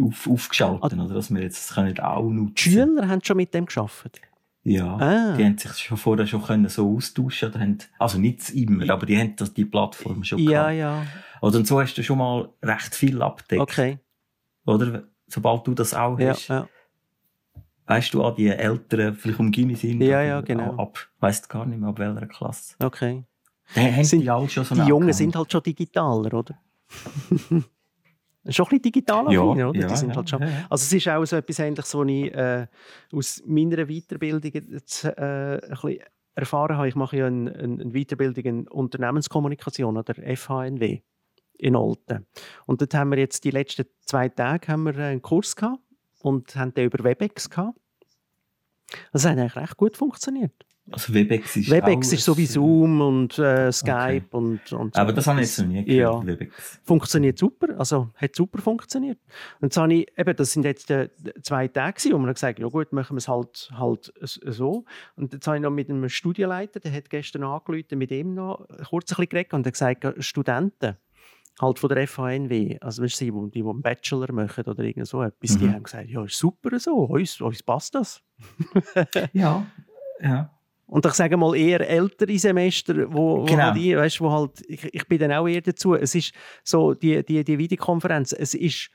auf, 0.00 0.26
aufgeschaltet, 0.26 0.98
ah. 0.98 1.04
oder, 1.04 1.14
dass 1.14 1.30
wir 1.30 1.42
jetzt 1.42 1.68
das 1.68 1.74
können 1.74 1.98
auch 2.00 2.30
nutzen. 2.30 2.54
Die 2.54 2.62
Schüler 2.62 3.08
haben 3.08 3.22
schon 3.22 3.36
mit 3.36 3.52
dem 3.52 3.66
geschafft? 3.66 4.18
Ja, 4.62 4.96
ah. 4.96 5.36
die 5.36 5.44
haben 5.44 5.56
sich 5.56 5.72
schon 5.72 5.96
vorher 5.96 6.26
schon 6.26 6.42
können 6.42 6.68
so 6.68 6.94
austauschen 6.94 7.48
oder 7.48 7.60
haben, 7.60 7.78
also 7.98 8.18
nicht 8.18 8.50
immer, 8.50 8.90
aber 8.90 9.06
die 9.06 9.18
haben 9.18 9.34
das, 9.36 9.54
die 9.54 9.64
Plattform 9.64 10.22
schon 10.22 10.38
ja, 10.38 10.70
gehabt. 10.70 10.76
Ja, 10.76 11.06
Oder 11.40 11.58
und 11.58 11.66
so 11.66 11.80
hast 11.80 11.94
du 11.94 12.02
schon 12.02 12.18
mal 12.18 12.50
recht 12.62 12.94
viel 12.94 13.22
abdeckt. 13.22 13.62
Okay. 13.62 13.98
Oder? 14.66 15.04
Sobald 15.28 15.66
du 15.66 15.74
das 15.74 15.94
auch 15.94 16.18
hast. 16.18 16.48
Ja, 16.48 16.60
ja. 16.60 16.68
Weißt 17.86 18.12
du, 18.12 18.22
an 18.22 18.34
die 18.34 18.48
Älteren, 18.48 19.14
vielleicht 19.14 19.40
um 19.40 19.50
Gimmi 19.50 19.74
sind. 19.74 20.00
Ja, 20.02 20.22
ja, 20.22 20.40
genau. 20.42 20.76
Ab, 20.76 20.98
weißt 21.20 21.48
gar 21.48 21.64
nicht 21.66 21.80
mehr, 21.80 21.88
ab 21.88 21.98
welcher 21.98 22.26
Klasse. 22.26 22.74
Okay. 22.78 23.24
Dann 23.74 23.96
haben 23.96 24.04
sind, 24.04 24.20
die 24.20 24.30
alle 24.30 24.48
schon 24.48 24.64
so 24.64 24.74
Die 24.74 24.82
Jungen 24.82 25.12
sind 25.12 25.34
halt 25.34 25.50
schon 25.50 25.62
digitaler, 25.62 26.34
oder? 26.34 26.60
Schon 28.48 28.66
ein 28.66 28.68
bisschen 28.68 28.82
digital 28.82 29.32
ja, 29.32 29.40
oder? 29.42 29.74
Ja, 29.74 29.88
die 29.88 29.96
sind 29.96 30.16
halt 30.16 30.30
schon. 30.30 30.42
Also 30.42 30.82
es 30.82 30.92
ist 30.92 31.08
auch 31.08 31.24
so 31.26 31.36
etwas 31.36 31.58
Ähnliches, 31.58 31.94
was 31.94 32.08
ich 32.08 32.34
äh, 32.34 32.66
aus 33.12 33.42
meiner 33.46 33.86
Weiterbildung 33.86 34.50
jetzt, 34.52 35.04
äh, 35.04 35.10
ein 35.10 35.60
bisschen 35.68 35.98
erfahren 36.34 36.76
habe. 36.76 36.88
Ich 36.88 36.94
mache 36.94 37.18
ja 37.18 37.26
eine, 37.26 37.52
eine 37.54 37.92
Weiterbildung 37.92 38.44
in 38.44 38.68
Unternehmenskommunikation 38.68 39.96
oder 39.98 40.14
FHNW 40.14 41.00
in 41.58 41.76
Olten. 41.76 42.26
Und 42.64 42.80
dort 42.80 42.94
haben 42.94 43.10
wir 43.10 43.18
jetzt 43.18 43.44
die 43.44 43.50
letzten 43.50 43.84
zwei 44.00 44.30
Tage 44.30 44.68
haben 44.68 44.84
wir 44.84 44.96
einen 44.96 45.20
Kurs 45.20 45.54
gehabt 45.54 45.80
und 46.22 46.56
haben 46.56 46.72
den 46.72 46.86
über 46.86 47.04
WebEx 47.04 47.50
gehabt. 47.50 47.78
Das 49.12 49.24
hat 49.24 49.32
eigentlich 49.32 49.56
recht 49.56 49.76
gut 49.76 49.96
funktioniert. 49.96 50.54
Also 50.92 51.14
Webex 51.14 51.56
ist 51.56 51.70
Webex 51.70 52.12
ist 52.12 52.24
so 52.24 52.36
wie 52.36 52.46
Zoom 52.46 53.00
und 53.00 53.38
äh, 53.38 53.70
Skype 53.70 54.24
okay. 54.30 54.36
und, 54.36 54.72
und 54.72 54.94
so. 54.94 55.00
Aber 55.00 55.12
das 55.12 55.26
habe 55.26 55.40
ich 55.40 55.46
jetzt 55.46 55.58
noch 55.60 55.66
nie 55.66 55.84
gehört, 55.84 56.22
ja. 56.22 56.26
Webex. 56.26 56.80
Funktioniert 56.84 57.38
super, 57.38 57.78
also 57.78 58.10
hat 58.16 58.34
super 58.34 58.60
funktioniert. 58.60 59.18
Und 59.60 59.76
habe 59.76 59.94
ich, 59.94 60.06
eben, 60.18 60.36
das 60.36 60.52
sind 60.52 60.64
jetzt 60.64 60.90
äh, 60.90 61.08
zwei 61.42 61.68
Tage 61.68 62.00
wo 62.12 62.18
man 62.18 62.32
gesagt 62.32 62.58
ja 62.58 62.66
gut, 62.66 62.92
machen 62.92 63.14
wir 63.14 63.18
es 63.18 63.28
halt, 63.28 63.70
halt 63.74 64.12
so. 64.20 64.84
Und 65.16 65.32
jetzt 65.32 65.46
habe 65.46 65.56
ich 65.58 65.62
noch 65.62 65.70
mit 65.70 65.88
einem 65.90 66.08
Studienleiter, 66.08 66.80
der 66.80 66.92
hat 66.92 67.08
gestern 67.10 67.44
angerufen, 67.44 67.98
mit 67.98 68.10
ihm 68.10 68.34
noch 68.34 68.66
kurz 68.88 69.12
ein 69.12 69.16
bisschen 69.16 69.28
geredet 69.28 69.52
und 69.52 69.66
hat 69.66 69.72
gesagt, 69.72 70.06
Studenten, 70.18 70.96
halt 71.60 71.78
von 71.78 71.88
der 71.88 72.06
FHNW, 72.06 72.78
also 72.80 73.02
weißt 73.02 73.20
du, 73.20 73.48
die, 73.48 73.50
die 73.50 73.68
einen 73.68 73.82
Bachelor 73.82 74.32
machen 74.32 74.64
oder 74.64 74.82
irgend 74.82 75.06
so 75.06 75.22
etwas, 75.22 75.54
mhm. 75.54 75.58
die 75.58 75.68
haben 75.68 75.82
gesagt, 75.82 76.08
ja, 76.08 76.24
ist 76.24 76.38
super 76.38 76.78
so, 76.78 76.94
uns, 76.94 77.40
uns 77.40 77.62
passt 77.62 77.94
das. 77.94 78.22
ja, 79.32 79.66
ja. 80.20 80.50
Und 80.90 81.06
ich 81.06 81.12
sage 81.12 81.36
mal 81.36 81.54
eher 81.54 81.88
ältere 81.88 82.36
Semester, 82.36 83.12
wo, 83.12 83.44
genau. 83.44 83.70
wo 83.70 83.74
die, 83.74 83.96
weißt, 83.96 84.20
wo 84.20 84.32
halt, 84.32 84.60
ich, 84.66 84.92
ich 84.92 85.06
bin 85.06 85.20
dann 85.20 85.32
auch 85.32 85.46
eher 85.46 85.60
dazu. 85.60 85.94
Es 85.94 86.16
ist 86.16 86.32
so, 86.64 86.94
die, 86.94 87.24
die, 87.24 87.44
die 87.44 87.58
Videokonferenz, 87.58 88.32
es 88.32 88.54
ist 88.54 88.90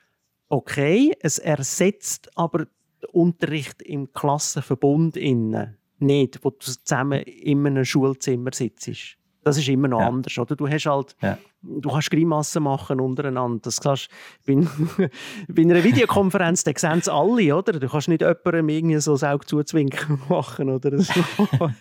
okay, 0.50 1.14
es 1.22 1.40
ersetzt 1.40 2.30
aber 2.36 2.66
den 2.66 3.10
Unterricht 3.14 3.82
im 3.82 4.12
Klassenverbund 4.12 5.16
innen 5.16 5.78
nicht, 6.00 6.44
wo 6.44 6.50
du 6.50 6.58
zusammen 6.60 7.22
in 7.22 7.66
einem 7.66 7.86
Schulzimmer 7.86 8.52
sitzt. 8.54 9.18
Das 9.46 9.60
ist 9.60 9.68
immer 9.68 9.88
noch 9.88 10.00
ja. 10.00 10.08
anders, 10.08 10.36
oder? 10.40 10.56
Du 10.56 10.68
hast 10.68 10.88
halt, 10.88 11.16
ja. 11.22 11.38
du 11.62 11.88
kannst 11.88 12.10
Grimassen 12.10 12.64
machen 12.64 13.00
untereinander. 13.00 13.60
Das 13.62 13.80
kannst, 13.80 14.10
bei, 14.44 14.56
bei 15.48 15.62
einer 15.62 15.84
Videokonferenz, 15.84 16.64
sehen 16.64 16.98
es 16.98 17.08
alle, 17.08 17.56
oder? 17.56 17.74
Du 17.74 17.88
kannst 17.88 18.08
nicht 18.08 18.22
jemandem 18.22 18.70
irgendwie 18.70 19.00
so 19.00 19.12
das 19.12 19.24
Auge 19.24 19.46
zuzwinken 19.46 20.20
machen, 20.30 20.72
oder 20.72 20.98
so. 20.98 21.14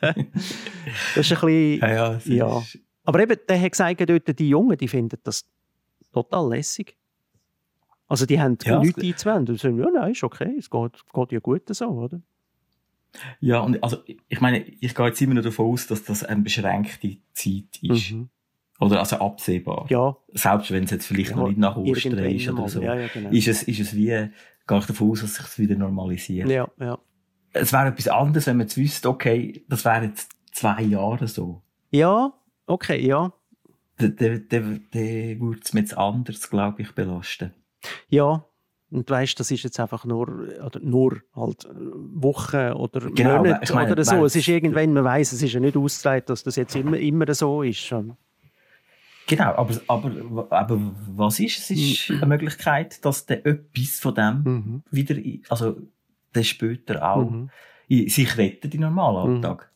das 0.02 0.16
ist 1.16 1.32
ein 1.32 1.40
bisschen, 1.40 1.80
ja, 1.80 1.88
ja, 1.88 2.20
ja. 2.26 2.62
Aber 3.04 3.20
eben, 3.20 3.38
der 3.48 3.58
hat 3.58 3.70
gesagt, 3.70 4.10
dort, 4.10 4.38
die 4.38 4.48
Jungen, 4.50 4.76
die 4.76 4.88
finden 4.88 5.18
das 5.22 5.46
total 6.12 6.50
lässig. 6.50 6.98
Also 8.08 8.26
die 8.26 8.38
haben 8.38 8.58
ja, 8.64 8.78
nichts 8.78 9.02
einzuwenden. 9.02 9.54
Die 9.54 9.58
sagen, 9.58 9.78
ja, 9.78 9.88
nein, 9.90 10.12
ist 10.12 10.22
okay, 10.22 10.54
es 10.58 10.68
geht, 10.68 11.02
geht 11.14 11.32
ja 11.32 11.40
gut 11.40 11.62
so, 11.74 11.86
oder? 11.86 12.20
Ja, 13.40 13.60
und 13.60 13.82
also, 13.82 13.98
ich 14.28 14.40
meine, 14.40 14.62
ich 14.62 14.94
gehe 14.94 15.06
jetzt 15.06 15.20
immer 15.20 15.34
nur 15.34 15.42
davon 15.42 15.72
aus, 15.72 15.86
dass 15.86 16.04
das 16.04 16.24
eine 16.24 16.42
beschränkte 16.42 17.16
Zeit 17.32 17.82
ist. 17.82 18.12
Mhm. 18.12 18.28
Oder 18.80 18.98
also 18.98 19.16
absehbar. 19.16 19.86
Ja. 19.88 20.16
Selbst 20.32 20.70
wenn 20.70 20.84
es 20.84 20.90
jetzt 20.90 21.06
vielleicht 21.06 21.30
ja, 21.30 21.36
noch 21.36 21.48
nicht 21.48 21.58
nach 21.58 21.76
Ostern 21.76 22.18
ist 22.18 22.48
oder 22.48 22.68
so. 22.68 22.82
Ja, 22.82 22.94
ja, 22.94 23.06
genau. 23.06 23.30
ist, 23.30 23.46
es, 23.46 23.62
ist 23.62 23.80
es 23.80 23.94
wie, 23.94 24.06
gehe 24.06 24.78
ich 24.78 24.86
davon 24.86 25.10
aus, 25.10 25.20
dass 25.20 25.34
sich 25.34 25.46
es 25.46 25.58
wieder 25.58 25.76
normalisiert. 25.76 26.48
Ja, 26.48 26.68
ja. 26.80 26.98
Es 27.52 27.72
wäre 27.72 27.86
etwas 27.86 28.08
anderes, 28.08 28.48
wenn 28.48 28.56
man 28.56 28.66
jetzt 28.66 28.76
wüsste, 28.76 29.08
okay, 29.08 29.64
das 29.68 29.84
wäre 29.84 30.04
jetzt 30.04 30.32
zwei 30.50 30.82
Jahre 30.82 31.28
so. 31.28 31.62
Ja, 31.92 32.32
okay, 32.66 33.06
ja. 33.06 33.32
dann 33.96 34.18
würde 34.18 35.60
es 35.62 35.72
mir 35.72 35.80
jetzt 35.80 35.96
anders, 35.96 36.50
glaube 36.50 36.82
ich, 36.82 36.92
belasten. 36.92 37.54
Ja, 38.08 38.44
und 38.90 39.08
du 39.08 39.14
weißt, 39.14 39.38
das 39.40 39.50
ist 39.50 39.62
jetzt 39.64 39.80
einfach 39.80 40.04
nur, 40.04 40.28
oder 40.64 40.80
nur 40.80 41.20
halt 41.34 41.66
Wochen 41.72 42.72
oder 42.72 43.00
Genau, 43.10 43.38
Monate 43.38 43.74
meine, 43.74 43.92
oder 43.92 44.04
so. 44.04 44.24
Es 44.24 44.36
ist 44.36 44.46
irgendwann, 44.48 44.92
man 44.92 45.04
weiß, 45.04 45.32
es 45.32 45.42
ist 45.42 45.52
ja 45.52 45.60
nicht 45.60 45.76
ausgezeigt, 45.76 46.30
dass 46.30 46.42
das 46.44 46.56
jetzt 46.56 46.76
immer, 46.76 46.96
immer 46.98 47.32
so 47.34 47.62
ist. 47.62 47.92
Genau, 49.26 49.54
aber, 49.54 49.74
aber, 49.88 50.46
aber 50.52 50.78
was 51.16 51.40
ist? 51.40 51.58
Es 51.58 51.70
ist 51.70 52.10
eine 52.10 52.26
Möglichkeit, 52.26 53.02
dass 53.04 53.24
der 53.24 53.44
etwas 53.46 53.98
von 53.98 54.14
dem 54.14 54.42
Mhm. 54.44 54.82
wieder, 54.90 55.16
in- 55.16 55.42
also 55.48 55.76
der 56.34 56.42
später 56.42 57.02
auch 57.10 57.30
Mhm. 57.30 57.50
in, 57.88 58.08
sich 58.10 58.36
rettet 58.36 58.74
im 58.74 58.82
normalen 58.82 59.36
Alltag. 59.36 59.70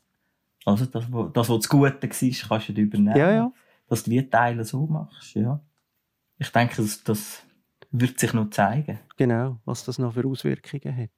Also 0.66 0.84
das, 0.84 1.04
das, 1.32 1.48
was 1.48 1.60
das 1.60 1.68
Gute 1.68 1.92
war, 2.02 2.48
kannst 2.48 2.68
du 2.68 2.72
dir 2.74 2.82
übernehmen. 2.82 3.16
Ja, 3.16 3.32
ja. 3.32 3.52
Dass 3.88 4.02
du 4.04 4.10
wie 4.10 4.22
Teile 4.28 4.64
so 4.64 4.86
machst, 4.86 5.34
ja. 5.34 5.60
Ich 6.38 6.50
denke, 6.50 6.76
das, 6.76 7.02
das 7.04 7.42
wird 7.90 8.18
sich 8.18 8.32
noch 8.32 8.50
zeigen. 8.50 8.98
Genau, 9.16 9.60
was 9.64 9.84
das 9.84 9.98
noch 9.98 10.14
für 10.14 10.26
Auswirkungen 10.26 10.96
hat. 10.96 11.17